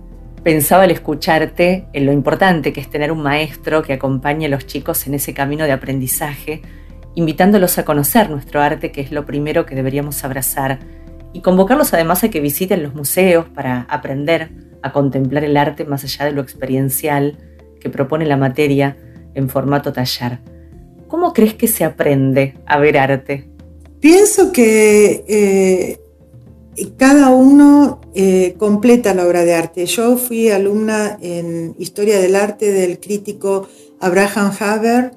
pensaba 0.46 0.84
al 0.84 0.92
escucharte 0.92 1.88
en 1.92 2.06
lo 2.06 2.14
importante 2.14 2.72
que 2.72 2.80
es 2.80 2.88
tener 2.88 3.12
un 3.12 3.24
maestro 3.24 3.82
que 3.82 3.94
acompañe 3.94 4.46
a 4.46 4.50
los 4.50 4.68
chicos 4.68 5.08
en 5.08 5.16
ese 5.16 5.34
camino 5.34 5.66
de 5.66 5.72
aprendizaje, 5.72 6.62
invitándolos 7.16 7.80
a 7.80 7.84
conocer 7.84 8.30
nuestro 8.30 8.62
arte, 8.62 8.92
que 8.92 9.02
es 9.02 9.12
lo 9.12 9.26
primero 9.26 9.66
que 9.66 9.74
deberíamos 9.74 10.24
abrazar, 10.24 10.78
y 11.34 11.42
convocarlos 11.42 11.96
además 11.96 12.24
a 12.24 12.30
que 12.30 12.42
visiten 12.42 12.84
los 12.84 12.94
museos 12.94 13.48
para 13.50 13.88
aprender 13.90 14.52
a 14.84 14.92
contemplar 14.92 15.44
el 15.44 15.58
arte 15.58 15.84
más 15.84 16.04
allá 16.04 16.26
de 16.26 16.34
lo 16.34 16.44
experiencial 16.44 17.40
que 17.82 17.90
propone 17.90 18.28
la 18.28 18.38
materia 18.38 18.98
en 19.34 19.50
formato 19.50 19.94
taller. 19.94 20.42
¿Cómo 21.08 21.34
crees 21.34 21.56
que 21.56 21.68
se 21.68 21.86
aprende 21.86 22.54
a 22.68 22.78
ver 22.78 23.00
arte? 23.00 23.50
Pienso 24.00 24.52
que 24.52 25.26
eh, 25.28 26.00
cada 26.98 27.30
uno 27.30 28.00
eh, 28.16 28.56
completa 28.58 29.14
la 29.14 29.28
obra 29.28 29.44
de 29.44 29.54
arte. 29.54 29.86
Yo 29.86 30.16
fui 30.18 30.50
alumna 30.50 31.18
en 31.22 31.76
Historia 31.78 32.20
del 32.20 32.36
Arte 32.36 32.72
del 32.72 33.00
crítico 33.00 33.68
Abraham 34.00 34.54
Haber 34.58 35.12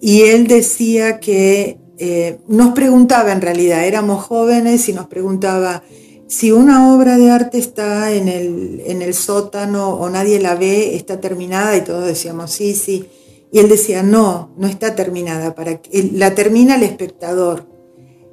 y 0.00 0.22
él 0.22 0.46
decía 0.46 1.20
que 1.20 1.78
eh, 1.96 2.38
nos 2.46 2.74
preguntaba 2.74 3.32
en 3.32 3.40
realidad, 3.40 3.86
éramos 3.86 4.24
jóvenes 4.24 4.88
y 4.90 4.92
nos 4.92 5.06
preguntaba 5.06 5.82
si 6.26 6.52
una 6.52 6.94
obra 6.94 7.16
de 7.16 7.30
arte 7.30 7.56
está 7.56 8.12
en 8.12 8.28
el, 8.28 8.82
en 8.84 9.00
el 9.00 9.14
sótano 9.14 9.94
o 9.94 10.10
nadie 10.10 10.38
la 10.38 10.54
ve, 10.54 10.96
está 10.96 11.20
terminada 11.20 11.74
y 11.76 11.80
todos 11.80 12.06
decíamos 12.06 12.50
sí, 12.50 12.74
sí. 12.74 13.08
Y 13.52 13.60
él 13.60 13.68
decía, 13.68 14.02
no, 14.02 14.50
no 14.58 14.66
está 14.66 14.94
terminada, 14.94 15.54
para, 15.54 15.80
la 16.12 16.34
termina 16.34 16.74
el 16.74 16.82
espectador. 16.82 17.73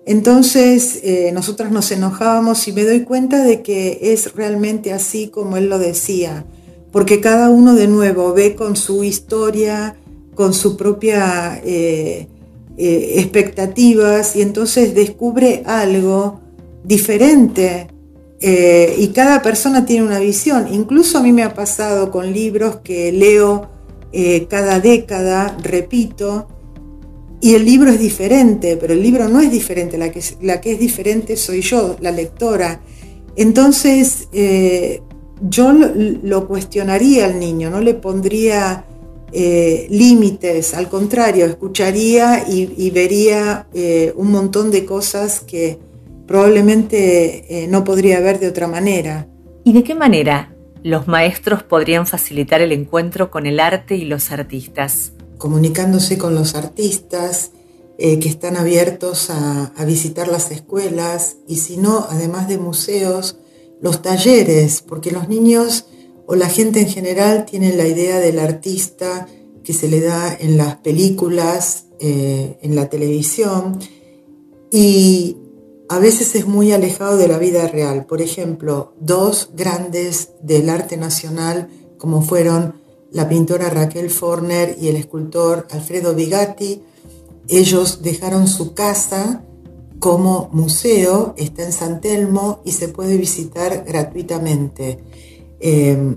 Entonces 0.06 1.00
eh, 1.04 1.32
nosotras 1.34 1.72
nos 1.72 1.92
enojábamos 1.92 2.68
y 2.68 2.74
me 2.74 2.84
doy 2.84 3.02
cuenta 3.02 3.44
de 3.44 3.62
que 3.62 4.00
es 4.02 4.34
realmente 4.34 4.94
así 4.94 5.28
como 5.28 5.58
él 5.58 5.70
lo 5.70 5.78
decía, 5.78 6.46
porque 6.92 7.22
cada 7.22 7.50
uno 7.50 7.76
de 7.76 7.88
nuevo 7.88 8.34
ve 8.34 8.56
con 8.56 8.76
su 8.76 9.04
historia, 9.04 9.96
con 10.34 10.54
su 10.54 10.76
propia 10.76 11.62
eh, 11.64 12.28
eh, 12.78 13.14
expectativas 13.18 14.36
y 14.36 14.42
entonces 14.42 14.96
descubre 14.96 15.64
algo 15.66 16.40
diferente 16.84 17.88
y 18.44 19.08
cada 19.10 19.44
persona 19.44 19.86
tiene 19.86 20.04
una 20.04 20.18
visión. 20.18 20.68
Incluso 20.74 21.20
a 21.20 21.22
mí 21.22 21.32
me 21.32 21.44
ha 21.44 21.54
pasado 21.54 22.10
con 22.10 22.34
libros 22.34 22.78
que 22.78 23.12
leo 23.12 23.70
cada 24.50 24.80
década, 24.80 25.56
repito, 25.62 26.48
y 27.42 27.56
el 27.56 27.66
libro 27.66 27.90
es 27.90 28.00
diferente, 28.00 28.78
pero 28.78 28.94
el 28.94 29.02
libro 29.02 29.28
no 29.28 29.40
es 29.42 29.52
diferente, 29.52 29.98
la 29.98 30.12
que, 30.12 30.20
es 30.72 30.80
diferente 30.80 31.36
soy 31.36 31.62
yo, 31.62 31.98
la 32.00 32.12
lectora. 32.12 32.82
Entonces, 33.36 34.28
eh, 34.32 35.02
yo 35.42 35.74
lo, 35.74 36.48
cuestionaría 36.48 37.26
al 37.26 37.40
niño, 37.40 37.72
no 37.72 37.82
le 37.82 37.96
pondría 37.96 38.86
eh, 39.32 39.88
límites, 39.90 40.76
al 40.76 40.88
contrario, 40.88 41.48
escucharía 41.48 42.46
y, 42.48 42.92
vería 42.92 43.68
eh, 43.74 44.14
un 44.16 44.30
montón 44.30 44.70
de 44.70 44.86
cosas 44.86 45.40
que 45.40 45.80
probablemente 46.28 47.68
no 47.70 47.84
podría 47.84 48.20
ver 48.20 48.40
de 48.40 48.50
otra 48.50 48.68
manera. 48.68 49.28
¿Y 49.64 49.74
de 49.74 49.84
qué 49.84 49.96
manera 49.96 50.56
los 50.84 51.08
maestros 51.08 51.64
podrían 51.64 52.06
facilitar 52.06 52.62
el 52.62 52.72
encuentro 52.72 53.32
con 53.32 53.48
el 53.48 53.60
arte 53.60 53.96
y 53.96 54.06
los 54.06 54.32
artistas? 54.32 55.14
Comunicándose 55.42 56.20
con 56.20 56.36
los 56.36 56.54
artistas 56.54 57.50
eh, 57.98 58.20
que 58.20 58.30
están 58.30 58.58
abiertos 58.58 59.32
a, 59.32 59.74
visitar 59.88 60.28
las 60.28 60.52
escuelas 60.52 61.38
y 61.48 61.56
si 61.56 61.78
no, 61.78 62.06
además 62.08 62.48
de 62.48 62.60
museos, 62.60 63.38
los 63.82 64.04
talleres, 64.04 64.84
porque 64.84 65.10
los 65.10 65.28
niños 65.28 65.86
o 66.28 66.36
la 66.36 66.48
gente 66.48 66.80
en 66.80 66.90
general 66.90 67.46
tienen 67.46 67.76
la 67.76 67.88
idea 67.88 68.20
del 68.20 68.38
artista 68.38 69.28
que 69.64 69.74
se 69.74 69.88
le 69.88 70.00
da 70.00 70.32
en 70.32 70.58
las 70.58 70.76
películas, 70.76 71.86
eh, 72.00 72.60
en 72.62 72.76
la 72.76 72.88
televisión, 72.92 73.80
y 74.70 75.38
a 75.90 75.98
veces 75.98 76.36
es 76.36 76.46
muy 76.46 76.72
alejado 76.72 77.18
de 77.18 77.28
la 77.28 77.40
vida 77.40 77.68
real. 77.68 78.06
Por 78.06 78.22
ejemplo, 78.22 78.94
dos 79.00 79.50
grandes 79.56 80.34
del 80.44 80.70
arte 80.70 80.98
nacional, 80.98 81.68
como 81.98 82.22
fueron 82.22 82.81
la 83.12 83.28
pintora 83.28 83.70
Raquel 83.70 84.10
Forner 84.10 84.78
y 84.80 84.88
el 84.88 84.96
escultor 84.96 85.68
Alfredo 85.72 86.16
Bigatti. 86.16 86.82
Ellos 87.48 88.02
dejaron 88.02 88.48
su 88.48 88.74
casa 88.74 89.44
como 90.00 90.50
museo, 90.52 91.36
está 91.38 91.64
en 91.64 91.74
San 91.74 92.02
Telmo 92.02 92.62
y 92.66 92.72
se 92.72 92.88
puede 92.88 93.18
visitar 93.18 93.84
gratuitamente. 93.86 95.00
Eh, 95.60 96.16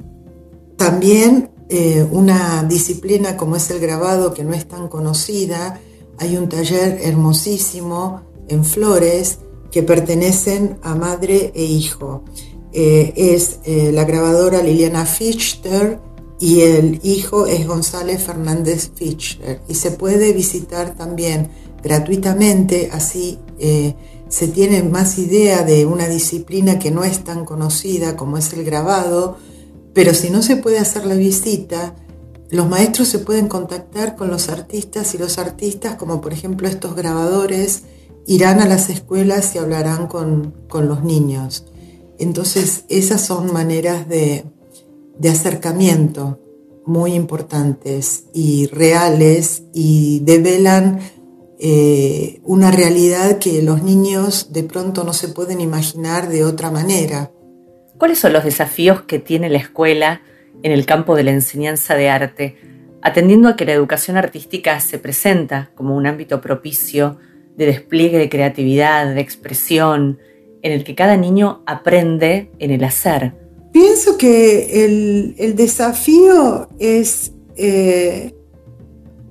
también 0.76 1.50
eh, 1.68 2.06
una 2.10 2.64
disciplina 2.64 3.36
como 3.36 3.56
es 3.56 3.70
el 3.70 3.80
grabado 3.80 4.32
que 4.32 4.44
no 4.44 4.54
es 4.54 4.66
tan 4.66 4.88
conocida, 4.88 5.80
hay 6.18 6.36
un 6.36 6.48
taller 6.48 7.00
hermosísimo 7.02 8.22
en 8.48 8.64
Flores 8.64 9.38
que 9.70 9.82
pertenecen 9.82 10.78
a 10.82 10.94
madre 10.94 11.52
e 11.54 11.64
hijo. 11.64 12.24
Eh, 12.72 13.12
es 13.16 13.60
la 13.66 14.04
grabadora 14.04 14.62
Liliana 14.62 15.04
Fichter, 15.06 16.00
y 16.40 16.62
el 16.62 17.00
hijo 17.02 17.46
es 17.46 17.66
González 17.66 18.22
Fernández 18.22 18.90
Fischer 18.94 19.60
y 19.68 19.74
se 19.74 19.92
puede 19.92 20.32
visitar 20.32 20.94
también 20.94 21.50
gratuitamente, 21.82 22.90
así 22.92 23.38
eh, 23.58 23.94
se 24.28 24.48
tiene 24.48 24.82
más 24.82 25.18
idea 25.18 25.62
de 25.62 25.86
una 25.86 26.08
disciplina 26.08 26.78
que 26.78 26.90
no 26.90 27.04
es 27.04 27.22
tan 27.22 27.44
conocida 27.44 28.16
como 28.16 28.36
es 28.38 28.52
el 28.52 28.64
grabado, 28.64 29.36
pero 29.92 30.12
si 30.12 30.30
no 30.30 30.42
se 30.42 30.56
puede 30.56 30.78
hacer 30.78 31.06
la 31.06 31.14
visita, 31.14 31.94
los 32.50 32.68
maestros 32.68 33.08
se 33.08 33.20
pueden 33.20 33.48
contactar 33.48 34.16
con 34.16 34.28
los 34.28 34.48
artistas 34.48 35.14
y 35.14 35.18
los 35.18 35.38
artistas, 35.38 35.96
como 35.96 36.20
por 36.20 36.32
ejemplo 36.32 36.68
estos 36.68 36.96
grabadores, 36.96 37.82
irán 38.26 38.60
a 38.60 38.68
las 38.68 38.90
escuelas 38.90 39.54
y 39.54 39.58
hablarán 39.58 40.08
con, 40.08 40.54
con 40.68 40.88
los 40.88 41.04
niños. 41.04 41.66
Entonces 42.18 42.84
esas 42.88 43.24
son 43.24 43.52
maneras 43.52 44.08
de, 44.08 44.44
de 45.18 45.28
acercamiento 45.28 46.38
muy 46.86 47.14
importantes 47.14 48.26
y 48.32 48.66
reales 48.66 49.64
y 49.72 50.20
develan 50.20 51.00
eh, 51.58 52.40
una 52.44 52.70
realidad 52.70 53.38
que 53.38 53.62
los 53.62 53.82
niños 53.82 54.52
de 54.52 54.64
pronto 54.64 55.04
no 55.04 55.12
se 55.12 55.28
pueden 55.28 55.60
imaginar 55.60 56.28
de 56.28 56.44
otra 56.44 56.70
manera. 56.70 57.30
¿Cuáles 57.96 58.18
son 58.18 58.32
los 58.32 58.44
desafíos 58.44 59.02
que 59.02 59.18
tiene 59.18 59.48
la 59.48 59.58
escuela 59.58 60.20
en 60.62 60.72
el 60.72 60.84
campo 60.84 61.14
de 61.14 61.24
la 61.24 61.30
enseñanza 61.30 61.94
de 61.94 62.10
arte, 62.10 62.56
atendiendo 63.02 63.48
a 63.48 63.56
que 63.56 63.64
la 63.64 63.72
educación 63.72 64.16
artística 64.16 64.80
se 64.80 64.98
presenta 64.98 65.70
como 65.74 65.96
un 65.96 66.06
ámbito 66.06 66.40
propicio 66.40 67.18
de 67.56 67.66
despliegue 67.66 68.18
de 68.18 68.28
creatividad, 68.28 69.14
de 69.14 69.20
expresión, 69.20 70.18
en 70.62 70.72
el 70.72 70.84
que 70.84 70.94
cada 70.94 71.16
niño 71.16 71.62
aprende 71.66 72.50
en 72.58 72.72
el 72.72 72.82
hacer? 72.84 73.43
Pienso 73.74 74.16
que 74.16 74.84
el, 75.36 75.56
desafío 75.56 76.68
es 76.78 77.32
eh, 77.56 78.32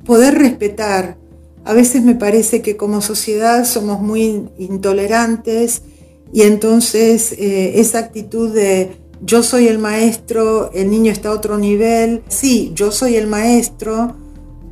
poder 0.03 0.37
respetar. 0.37 1.17
A 1.63 1.71
veces 1.71 2.03
me 2.03 2.13
parece 2.13 2.61
que 2.61 2.75
como 2.75 2.99
sociedad 2.99 3.63
somos 3.63 4.01
muy 4.01 4.49
intolerantes 4.57 5.83
y 6.33 6.41
entonces 6.41 7.31
eh, 7.37 7.79
esa 7.79 7.99
actitud 7.99 8.53
de, 8.53 8.97
yo 9.21 9.43
soy 9.43 9.69
el 9.69 9.79
maestro, 9.79 10.73
el 10.73 10.91
niño 10.91 11.13
está 11.13 11.29
a 11.29 11.31
otro 11.31 11.57
nivel. 11.57 12.21
Sí, 12.27 12.73
yo 12.75 12.91
soy 12.91 13.15
el 13.15 13.27
maestro, 13.27 14.17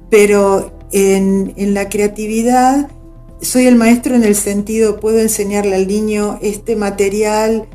pero 0.10 0.74
en, 0.92 1.74
la 1.74 1.88
creatividad 1.88 2.92
soy 3.40 3.68
el 3.68 3.78
maestro 3.78 4.16
en 4.16 4.26
el 4.26 4.36
sentido, 4.36 5.00
puedo 5.00 5.20
enseñarle 5.20 5.76
al 5.76 5.88
niño 5.88 6.40
este 6.42 6.76
material, 6.76 7.70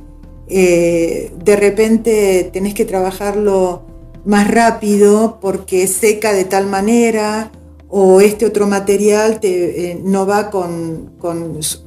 eh, 0.48 1.32
de 1.44 1.56
repente 1.56 2.48
tenés 2.52 2.74
que 2.74 2.84
trabajarlo 2.84 3.82
más 4.24 4.48
rápido 4.48 5.38
porque 5.40 5.86
seca 5.86 6.32
de 6.32 6.44
tal 6.44 6.66
manera, 6.66 7.50
o 7.88 8.20
este 8.20 8.46
otro 8.46 8.66
material 8.66 9.40
te, 9.40 9.92
eh, 9.92 10.00
no 10.02 10.26
va 10.26 10.50
con, 10.50 11.10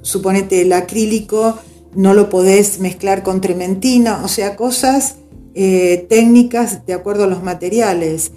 suponete, 0.01 0.61
el 0.61 0.73
acrílico, 0.73 1.57
no 1.95 2.13
lo 2.13 2.29
podés 2.29 2.79
mezclar 2.79 3.23
con 3.23 3.41
trementina, 3.41 4.21
o 4.23 4.27
sea, 4.27 4.55
cosas 4.55 5.15
eh, 5.55 6.05
técnicas 6.09 6.85
de 6.85 6.93
acuerdo 6.93 7.25
a 7.25 7.27
los 7.27 7.43
materiales. 7.43 8.31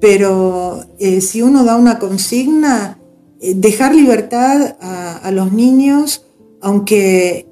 Pero 0.00 0.84
si 0.98 1.40
uno 1.40 1.64
da 1.64 1.76
una 1.76 1.98
consigna, 1.98 2.98
dejar 3.40 3.94
libertad 3.94 4.76
a, 4.80 5.30
los 5.30 5.52
niños, 5.52 6.26
aunque 6.60 7.46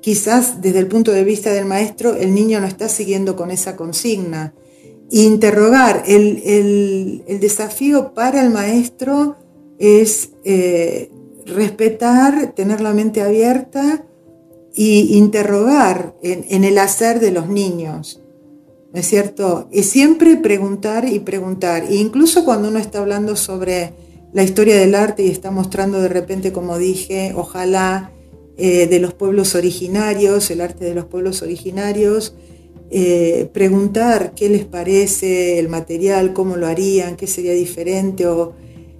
quizás 0.00 0.60
desde 0.62 0.78
el 0.78 0.86
punto 0.86 1.12
de 1.12 1.24
vista 1.24 1.52
del 1.52 1.66
maestro 1.66 2.16
el 2.16 2.34
niño 2.34 2.60
no 2.60 2.66
está 2.66 2.88
siguiendo 2.88 3.36
con 3.36 3.50
esa 3.50 3.76
consigna 3.76 4.54
interrogar. 5.10 6.04
El, 6.06 7.24
desafío 7.40 8.14
para 8.14 8.40
el 8.42 8.50
maestro 8.50 9.36
es 9.78 10.30
eh, 10.44 11.10
respetar, 11.46 12.52
tener 12.54 12.80
la 12.80 12.92
mente 12.92 13.20
abierta 13.22 14.04
e 14.76 14.82
interrogar 14.82 16.14
en, 16.22 16.64
el 16.64 16.78
hacer 16.78 17.20
de 17.20 17.32
los 17.32 17.48
niños. 17.48 18.22
¿No 18.92 18.98
es 18.98 19.06
cierto? 19.06 19.68
Y 19.70 19.84
siempre 19.84 20.36
preguntar 20.36 21.08
y 21.08 21.20
preguntar. 21.20 21.84
E 21.84 21.96
incluso 21.96 22.44
cuando 22.44 22.68
uno 22.68 22.78
está 22.78 22.98
hablando 22.98 23.36
sobre 23.36 23.92
la 24.32 24.42
historia 24.42 24.76
del 24.76 24.94
arte 24.94 25.24
y 25.24 25.30
está 25.30 25.50
mostrando 25.50 26.00
de 26.00 26.08
repente, 26.08 26.52
como 26.52 26.76
dije, 26.76 27.32
ojalá 27.36 28.12
eh, 28.62 28.86
de 28.86 28.98
los 28.98 29.14
pueblos 29.14 29.54
originarios, 29.54 30.50
el 30.50 30.60
arte 30.60 30.84
de 30.84 30.94
los 30.94 31.06
pueblos 31.06 31.40
originarios, 31.40 32.34
eh, 32.90 33.48
preguntar 33.54 34.34
qué 34.36 34.50
les 34.50 34.66
parece 34.66 35.58
el 35.58 35.70
material, 35.70 36.34
cómo 36.34 36.56
lo 36.56 36.66
harían, 36.66 37.16
qué 37.16 37.26
sería 37.26 37.54
diferente 37.54 38.26
o 38.26 38.52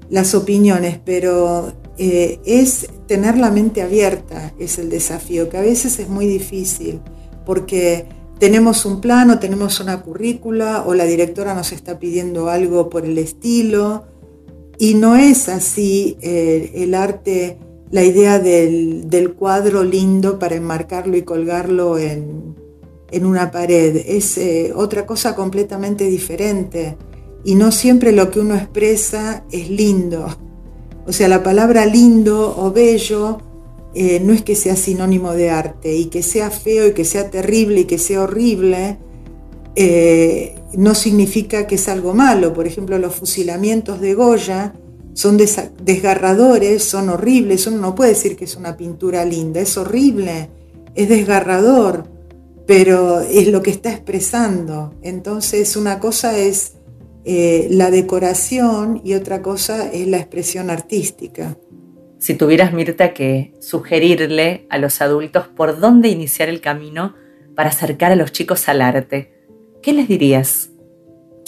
las 0.09 0.35
opiniones, 0.35 0.99
pero 1.05 1.75
eh, 1.99 2.40
es 2.46 2.88
tener 3.07 3.37
la 3.37 3.51
mente 3.51 3.83
abierta, 3.83 4.55
es 4.59 4.79
el 4.79 4.88
desafío, 4.88 5.51
que 5.51 5.59
a 5.59 5.61
veces 5.61 5.99
es 5.99 6.09
muy 6.09 6.25
difícil, 6.25 7.01
porque 7.44 8.07
tenemos 8.38 8.87
un 8.87 9.03
plano, 9.03 9.40
tenemos 9.40 9.79
una 9.79 10.01
currícula 10.01 10.85
o 10.87 10.94
la 10.94 11.05
directora 11.05 11.53
nos 11.53 11.73
está 11.73 11.99
pidiendo 11.99 12.49
algo 12.49 12.88
por 12.88 13.05
el 13.05 13.18
estilo, 13.18 14.07
y 14.79 14.94
no 14.94 15.16
es 15.16 15.51
así 15.51 16.16
el 16.23 16.94
arte, 16.94 17.59
la 17.90 18.05
idea 18.05 18.38
del 18.38 19.35
cuadro 19.37 19.83
lindo 19.83 20.38
para 20.38 20.55
enmarcarlo 20.55 21.16
y 21.16 21.22
colgarlo 21.22 21.98
en, 21.98 22.55
una 23.22 23.50
pared, 23.50 24.05
es 24.07 24.38
eh, 24.38 24.72
otra 24.74 25.05
cosa 25.05 25.35
completamente 25.35 26.05
diferente. 26.09 26.96
Y 27.44 27.57
no 27.57 27.72
siempre 27.72 28.12
lo 28.12 28.31
que 28.31 28.38
uno 28.38 28.55
expresa 28.55 29.44
es 29.50 29.68
lindo. 29.68 30.29
O 31.07 31.12
sea, 31.12 31.26
la 31.26 31.42
palabra 31.42 31.87
lindo 31.87 32.55
o 32.57 32.70
bello 32.70 33.38
eh, 33.94 34.20
no 34.20 34.33
es 34.33 34.42
que 34.42 34.55
sea 34.55 34.76
sinónimo 34.76 35.33
de 35.33 35.50
arte 35.50 35.96
y 35.96 36.05
que 36.05 36.22
sea 36.22 36.50
feo 36.50 36.87
y 36.87 36.92
que 36.92 37.05
sea 37.05 37.31
terrible 37.31 37.81
y 37.81 37.85
que 37.87 37.98
sea 37.98 38.22
horrible, 38.22 38.98
eh, 39.74 40.55
no 40.74 40.94
significa 40.94 41.66
que 41.66 41.74
es 41.74 41.88
algo 41.88 42.14
malo. 42.14 42.53
Por 42.53 42.68
ejemplo, 42.68 42.98
los 42.98 43.16
fusilamientos 43.16 44.00
de 44.00 44.14
Goya 44.14 44.74
son 45.14 45.37
desgarradores, 45.37 46.85
son 46.85 47.09
horribles. 47.09 47.66
Uno 47.66 47.79
no 47.79 47.94
puede 47.94 48.11
decir 48.11 48.37
que 48.37 48.44
es 48.44 48.57
una 48.57 48.77
pintura 48.77 49.25
linda, 49.25 49.61
es 49.61 49.77
horrible, 49.77 50.49
es 50.94 51.09
desgarrador 51.09 52.20
pero 52.70 53.18
es 53.18 53.49
lo 53.49 53.62
que 53.62 53.73
está 53.73 53.90
expresando. 53.90 54.94
Entonces 55.03 55.75
una 55.75 55.99
cosa 55.99 56.38
es 56.38 56.77
eh, 57.25 57.66
la 57.68 57.90
decoración 57.90 59.01
y 59.05 59.14
otra 59.14 59.42
cosa 59.42 59.90
es 59.90 60.07
la 60.07 60.18
expresión 60.18 60.70
artística. 60.70 61.57
Si 62.20 62.35
tuvieras, 62.35 62.73
Mirta, 62.73 63.12
que 63.12 63.55
sugerirle 63.59 64.68
a 64.70 64.79
los 64.79 65.01
adultos 65.01 65.49
por 65.49 65.81
dónde 65.81 66.11
iniciar 66.11 66.49
el 66.49 66.61
camino 66.61 67.16
para 67.57 67.70
acercar 67.70 68.12
a 68.12 68.14
los 68.14 68.31
chicos 68.31 68.68
al 68.68 68.83
arte, 68.83 69.33
¿qué 69.83 69.92
les 69.92 70.07
dirías? 70.07 70.70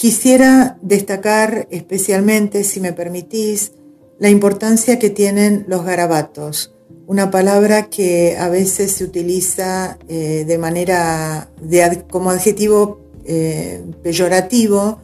Quisiera 0.03 0.77
destacar 0.81 1.65
especialmente, 1.71 2.65
si 2.65 2.81
me 2.81 2.91
permitís, 2.91 3.71
la 4.19 4.27
importancia 4.27 4.99
que 4.99 5.09
tienen 5.09 5.63
los 5.69 5.85
garabatos 5.85 6.73
una 7.07 7.31
palabra 7.31 7.89
que 7.89 8.35
a 8.37 8.49
veces 8.49 8.91
se 8.91 9.05
utiliza 9.05 9.97
eh, 10.09 10.43
de 10.45 10.57
manera 10.57 11.49
como 12.11 12.31
adjetivo 12.31 12.99
eh, 13.23 13.81
peyorativo 14.01 14.99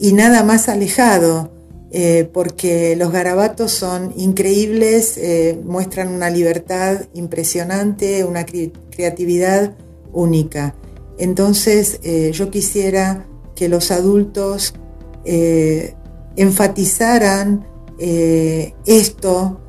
y 0.00 0.12
nada 0.12 0.42
más 0.42 0.68
alejado, 0.68 1.52
eh, 1.92 2.28
porque 2.32 2.96
los 2.96 3.12
garabatos 3.12 3.70
son 3.70 4.12
increíbles, 4.16 5.20
muestran 5.64 6.08
una 6.08 6.30
libertad 6.30 7.02
impresionante, 7.14 8.24
una 8.24 8.44
creatividad 8.44 9.76
única. 10.12 10.74
Entonces 11.16 12.00
yo 12.32 12.50
quisiera 12.50 13.26
que 13.62 13.68
los 13.68 13.92
adultos 13.92 14.74
enfatizaran 16.36 17.64
esto 18.86 19.62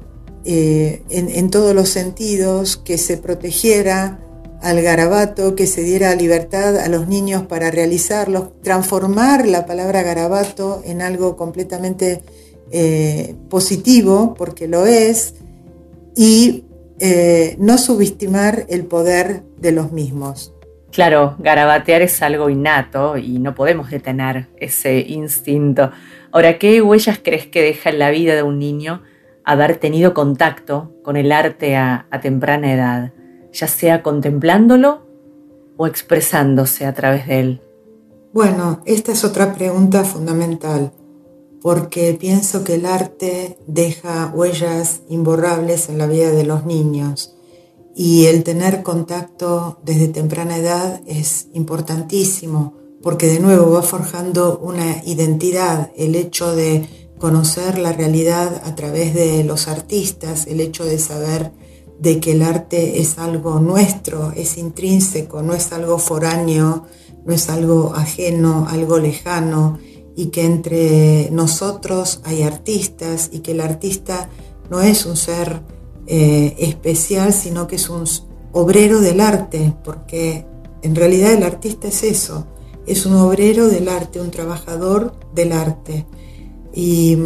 eh, 0.45 1.03
en, 1.09 1.49
todos 1.51 1.73
los 1.73 1.87
sentidos, 1.87 2.75
que 2.75 2.97
se 2.97 3.15
protegiera 3.15 4.19
al 4.61 4.81
garabato, 4.81 5.55
que 5.55 5.67
se 5.67 5.83
diera 5.83 6.15
libertad 6.15 6.77
a 6.77 6.89
los 6.89 7.07
niños 7.07 7.43
para 7.47 7.71
realizarlo, 7.71 8.51
transformar 8.61 9.47
la 9.47 9.65
palabra 9.65 10.03
garabato 10.03 10.81
en 10.85 11.01
algo 11.01 11.37
completamente 11.37 12.23
eh, 12.71 13.35
positivo, 13.49 14.33
porque 14.37 14.67
lo 14.67 14.85
es, 14.85 15.35
y 16.15 16.65
eh, 16.99 17.55
no 17.59 17.77
subestimar 17.77 18.65
el 18.67 18.85
poder 18.85 19.43
de 19.61 19.71
los 19.71 19.93
mismos. 19.93 20.52
Claro, 20.93 21.35
garabatear 21.39 22.03
es 22.03 22.21
algo 22.21 22.51
innato 22.51 23.17
y 23.17 23.39
no 23.39 23.55
podemos 23.55 23.89
detener 23.89 24.49
ese 24.57 24.99
instinto. 24.99 25.89
Ahora, 26.31 26.59
¿qué 26.59 26.83
huellas 26.83 27.19
crees 27.21 27.47
que 27.47 27.63
deja 27.63 27.89
en 27.89 27.97
la 27.97 28.11
vida 28.11 28.35
de 28.35 28.43
un 28.43 28.59
niño 28.59 29.01
haber 29.43 29.77
tenido 29.77 30.13
contacto 30.13 30.93
con 31.01 31.17
el 31.17 31.31
arte 31.31 31.75
a, 31.75 32.07
temprana 32.21 32.71
edad, 32.71 33.11
ya 33.51 33.67
sea 33.67 34.03
contemplándolo 34.03 35.07
o 35.77 35.87
expresándose 35.87 36.85
a 36.85 36.93
través 36.93 37.27
de 37.27 37.39
él? 37.39 37.61
Bueno, 38.31 38.83
esta 38.85 39.13
es 39.13 39.23
otra 39.23 39.55
pregunta 39.55 40.03
fundamental, 40.03 40.91
porque 41.59 42.15
pienso 42.19 42.63
que 42.63 42.75
el 42.75 42.85
arte 42.85 43.57
deja 43.65 44.31
huellas 44.31 45.01
imborrables 45.09 45.89
en 45.89 45.97
la 45.97 46.05
vida 46.05 46.29
de 46.29 46.43
los 46.43 46.67
niños 46.67 47.35
y 47.95 48.25
el 48.25 48.43
tener 48.43 48.83
contacto 48.83 49.79
desde 49.83 50.07
temprana 50.07 50.57
edad 50.57 51.01
es 51.05 51.47
importantísimo, 51.53 52.73
porque 53.01 53.27
de 53.27 53.39
nuevo 53.39 53.71
va 53.71 53.83
forjando 53.83 54.59
una 54.59 55.03
identidad, 55.05 55.91
el 55.95 56.15
hecho 56.15 56.55
de 56.55 56.87
conocer 57.19 57.77
la 57.77 57.93
realidad 57.93 58.61
a 58.65 58.75
través 58.75 59.13
de 59.13 59.43
los 59.43 59.67
artistas, 59.67 60.47
el 60.47 60.59
hecho 60.59 60.83
de 60.85 60.97
saber 60.99 61.51
de 61.99 62.19
que 62.19 62.31
el 62.31 62.41
arte 62.41 62.99
es 62.99 63.17
algo 63.17 63.59
nuestro, 63.59 64.31
es 64.35 64.57
intrínseco, 64.57 65.41
no 65.41 65.53
es 65.53 65.71
algo 65.71 65.99
foráneo, 65.99 66.85
no 67.25 67.33
es 67.33 67.49
algo 67.49 67.93
ajeno, 67.95 68.67
algo 68.69 68.97
lejano, 68.97 69.79
y 70.15 70.27
que 70.27 70.45
entre 70.45 71.29
nosotros 71.31 72.21
hay 72.23 72.43
artistas 72.43 73.29
y 73.31 73.39
que 73.39 73.51
el 73.51 73.61
artista 73.61 74.29
no 74.69 74.81
es 74.81 75.05
un 75.05 75.15
ser 75.15 75.61
eh, 76.07 76.55
especial, 76.59 77.33
sino 77.33 77.67
que 77.67 77.77
es 77.77 77.89
un 77.89 78.05
obrero 78.51 78.99
del 79.01 79.21
arte, 79.21 79.73
porque 79.83 80.45
en 80.81 80.95
realidad 80.95 81.33
el 81.33 81.43
artista 81.43 81.87
es 81.87 82.03
eso, 82.03 82.45
es 82.85 83.05
un 83.05 83.15
obrero 83.15 83.67
del 83.67 83.87
arte, 83.89 84.19
un 84.19 84.31
trabajador 84.31 85.13
del 85.33 85.53
arte 85.53 86.05
y 86.73 87.17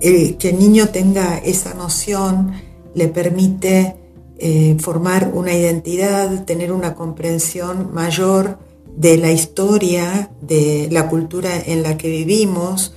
eh, 0.00 0.36
que 0.36 0.50
el 0.50 0.58
niño 0.58 0.88
tenga 0.88 1.38
esa 1.38 1.74
noción 1.74 2.52
le 2.94 3.08
permite 3.08 3.96
eh, 4.38 4.76
formar 4.78 5.32
una 5.34 5.54
identidad, 5.54 6.44
tener 6.44 6.72
una 6.72 6.94
comprensión 6.94 7.92
mayor 7.92 8.58
de 8.96 9.18
la 9.18 9.32
historia, 9.32 10.30
de 10.40 10.88
la 10.90 11.08
cultura 11.08 11.50
en 11.58 11.82
la 11.82 11.96
que 11.96 12.08
vivimos. 12.08 12.94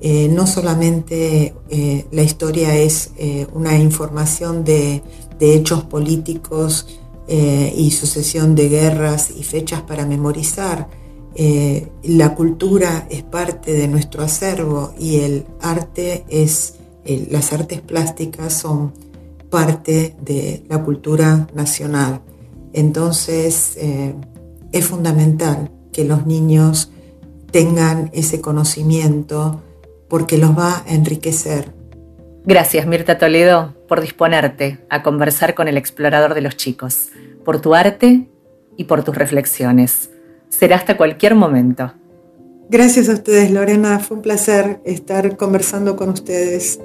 Eh, 0.00 0.28
no 0.28 0.46
solamente 0.46 1.54
la 2.10 2.22
historia 2.22 2.74
es 2.76 3.12
una 3.52 3.78
información 3.78 4.64
de, 4.64 5.02
hechos 5.38 5.84
políticos 5.84 6.86
eh, 7.32 7.72
y 7.76 7.92
sucesión 7.92 8.56
de 8.56 8.68
guerras 8.68 9.30
y 9.30 9.44
fechas 9.44 9.82
para 9.82 10.04
memorizar. 10.04 10.88
Eh, 11.36 11.86
la 12.02 12.34
cultura 12.34 13.06
es 13.08 13.22
parte 13.22 13.72
de 13.72 13.86
nuestro 13.86 14.22
acervo 14.24 14.92
y 14.98 15.20
el 15.20 15.46
arte 15.60 16.24
es, 16.28 16.74
las 17.04 17.52
artes 17.52 17.80
plásticas 17.82 18.52
son 18.52 18.92
parte 19.48 20.16
de 20.20 20.64
la 20.68 20.82
cultura 20.82 21.46
nacional. 21.54 22.20
Entonces 22.72 23.76
eh, 23.76 24.14
es 24.72 24.84
fundamental 24.84 25.70
que 25.92 26.04
los 26.04 26.26
niños 26.26 26.90
tengan 27.50 28.10
ese 28.12 28.40
conocimiento 28.40 29.60
porque 30.10 30.36
los 30.36 30.50
va 30.50 30.82
a 30.86 30.92
enriquecer. 30.92 31.72
Gracias 32.44 32.86
Mirta 32.86 33.16
Toledo 33.16 33.74
por 33.88 34.02
disponerte 34.02 34.84
a 34.90 35.02
conversar 35.02 35.54
con 35.54 35.68
el 35.68 35.78
explorador 35.78 36.34
de 36.34 36.42
los 36.42 36.56
chicos, 36.56 37.08
por 37.44 37.60
tu 37.60 37.74
arte 37.74 38.28
y 38.76 38.84
por 38.84 39.04
tus 39.04 39.16
reflexiones. 39.16 40.10
Será 40.48 40.76
hasta 40.76 40.96
cualquier 40.96 41.34
momento. 41.34 41.94
Gracias 42.68 43.08
a 43.08 43.14
ustedes 43.14 43.50
Lorena, 43.50 43.98
fue 44.00 44.18
un 44.18 44.22
placer 44.22 44.80
estar 44.84 45.36
conversando 45.36 45.96
con 45.96 46.10
ustedes. 46.10 46.80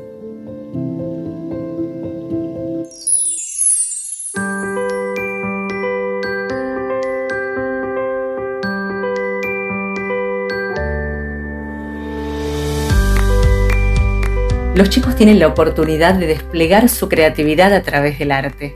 Los 14.76 14.90
chicos 14.90 15.16
tienen 15.16 15.40
la 15.40 15.48
oportunidad 15.48 16.16
de 16.16 16.28
desplegar 16.28 16.90
su 16.90 17.08
creatividad 17.08 17.74
a 17.74 17.82
través 17.82 18.20
del 18.20 18.32
arte. 18.32 18.76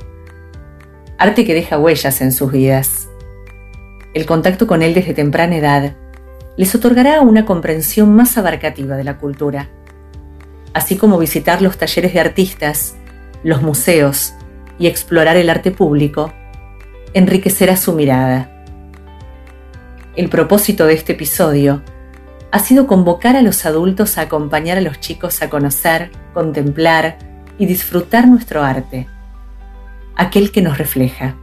Arte 1.18 1.44
que 1.44 1.54
deja 1.54 1.78
huellas 1.78 2.22
en 2.22 2.32
sus 2.32 2.54
vidas. 2.54 3.10
El 4.14 4.26
contacto 4.26 4.66
con 4.66 4.82
él 4.82 4.94
desde 4.94 5.14
temprana 5.14 5.58
edad 5.58 5.98
les 6.56 6.74
otorgará 6.74 7.20
una 7.20 7.46
comprensión 7.46 8.16
más 8.16 8.38
abarcativa 8.38 8.96
de 8.96 9.04
la 9.04 9.18
cultura, 9.18 9.70
así 10.74 10.96
como 10.96 11.18
visitar 11.18 11.62
los 11.62 11.78
talleres 11.78 12.14
de 12.14 12.22
artistas, 12.22 12.96
los 13.44 13.62
museos 13.62 14.34
y 14.80 14.88
explorar 14.88 15.36
el 15.36 15.50
arte 15.50 15.72
público, 15.72 16.32
enriquecerá 17.14 17.76
su 17.76 17.92
mirada. 17.92 18.64
El 20.16 20.30
propósito 20.30 20.86
de 20.86 20.94
este 20.94 21.12
episodio 21.12 21.84
ha 22.52 22.60
sido 22.60 22.88
convocar 22.88 23.36
a 23.36 23.42
los 23.42 23.66
adultos 23.66 24.18
a 24.18 24.22
acompañar 24.22 24.78
a 24.78 24.82
los 24.82 25.00
chicos 25.00 25.42
a 25.42 25.50
conocer, 25.50 26.12
contemplar 26.34 27.18
y 27.58 27.66
disfrutar 27.66 28.28
nuestro 28.28 28.64
arte, 28.64 29.08
aquel 30.16 30.52
que 30.52 30.62
nos 30.62 30.78
refleja, 30.78 31.36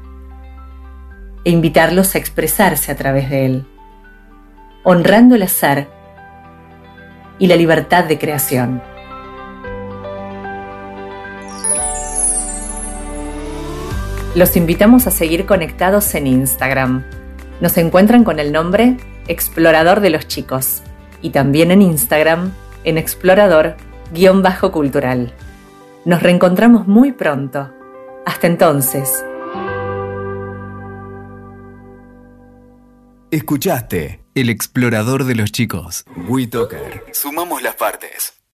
e 1.44 1.50
invitarlos 1.50 2.14
a 2.14 2.18
expresarse 2.18 2.90
a 2.90 2.96
través 2.96 3.30
de 3.30 3.46
él, 3.46 3.66
honrando 4.82 5.36
el 5.36 5.42
azar 5.42 5.88
y 7.38 7.46
la 7.46 7.56
libertad 7.56 8.04
de 8.04 8.18
creación. 8.18 8.82
Los 14.34 14.56
invitamos 14.56 15.06
a 15.06 15.10
seguir 15.10 15.46
conectados 15.46 16.14
en 16.14 16.26
Instagram. 16.26 17.04
Nos 17.60 17.78
encuentran 17.78 18.22
con 18.22 18.38
el 18.38 18.52
nombre 18.52 18.98
Explorador 19.28 20.00
de 20.00 20.10
los 20.10 20.28
Chicos 20.28 20.82
y 21.26 21.30
también 21.30 21.72
en 21.72 21.82
Instagram 21.82 22.52
en 22.84 22.98
explorador-cultural. 22.98 25.34
Nos 26.04 26.22
reencontramos 26.22 26.86
muy 26.86 27.10
pronto. 27.10 27.72
Hasta 28.24 28.46
entonces. 28.46 29.24
Escuchaste 33.32 34.20
El 34.36 34.50
explorador 34.50 35.24
de 35.24 35.34
los 35.34 35.50
chicos. 35.50 36.04
WeToker. 36.28 37.06
Sumamos 37.12 37.60
las 37.60 37.74
partes. 37.74 38.35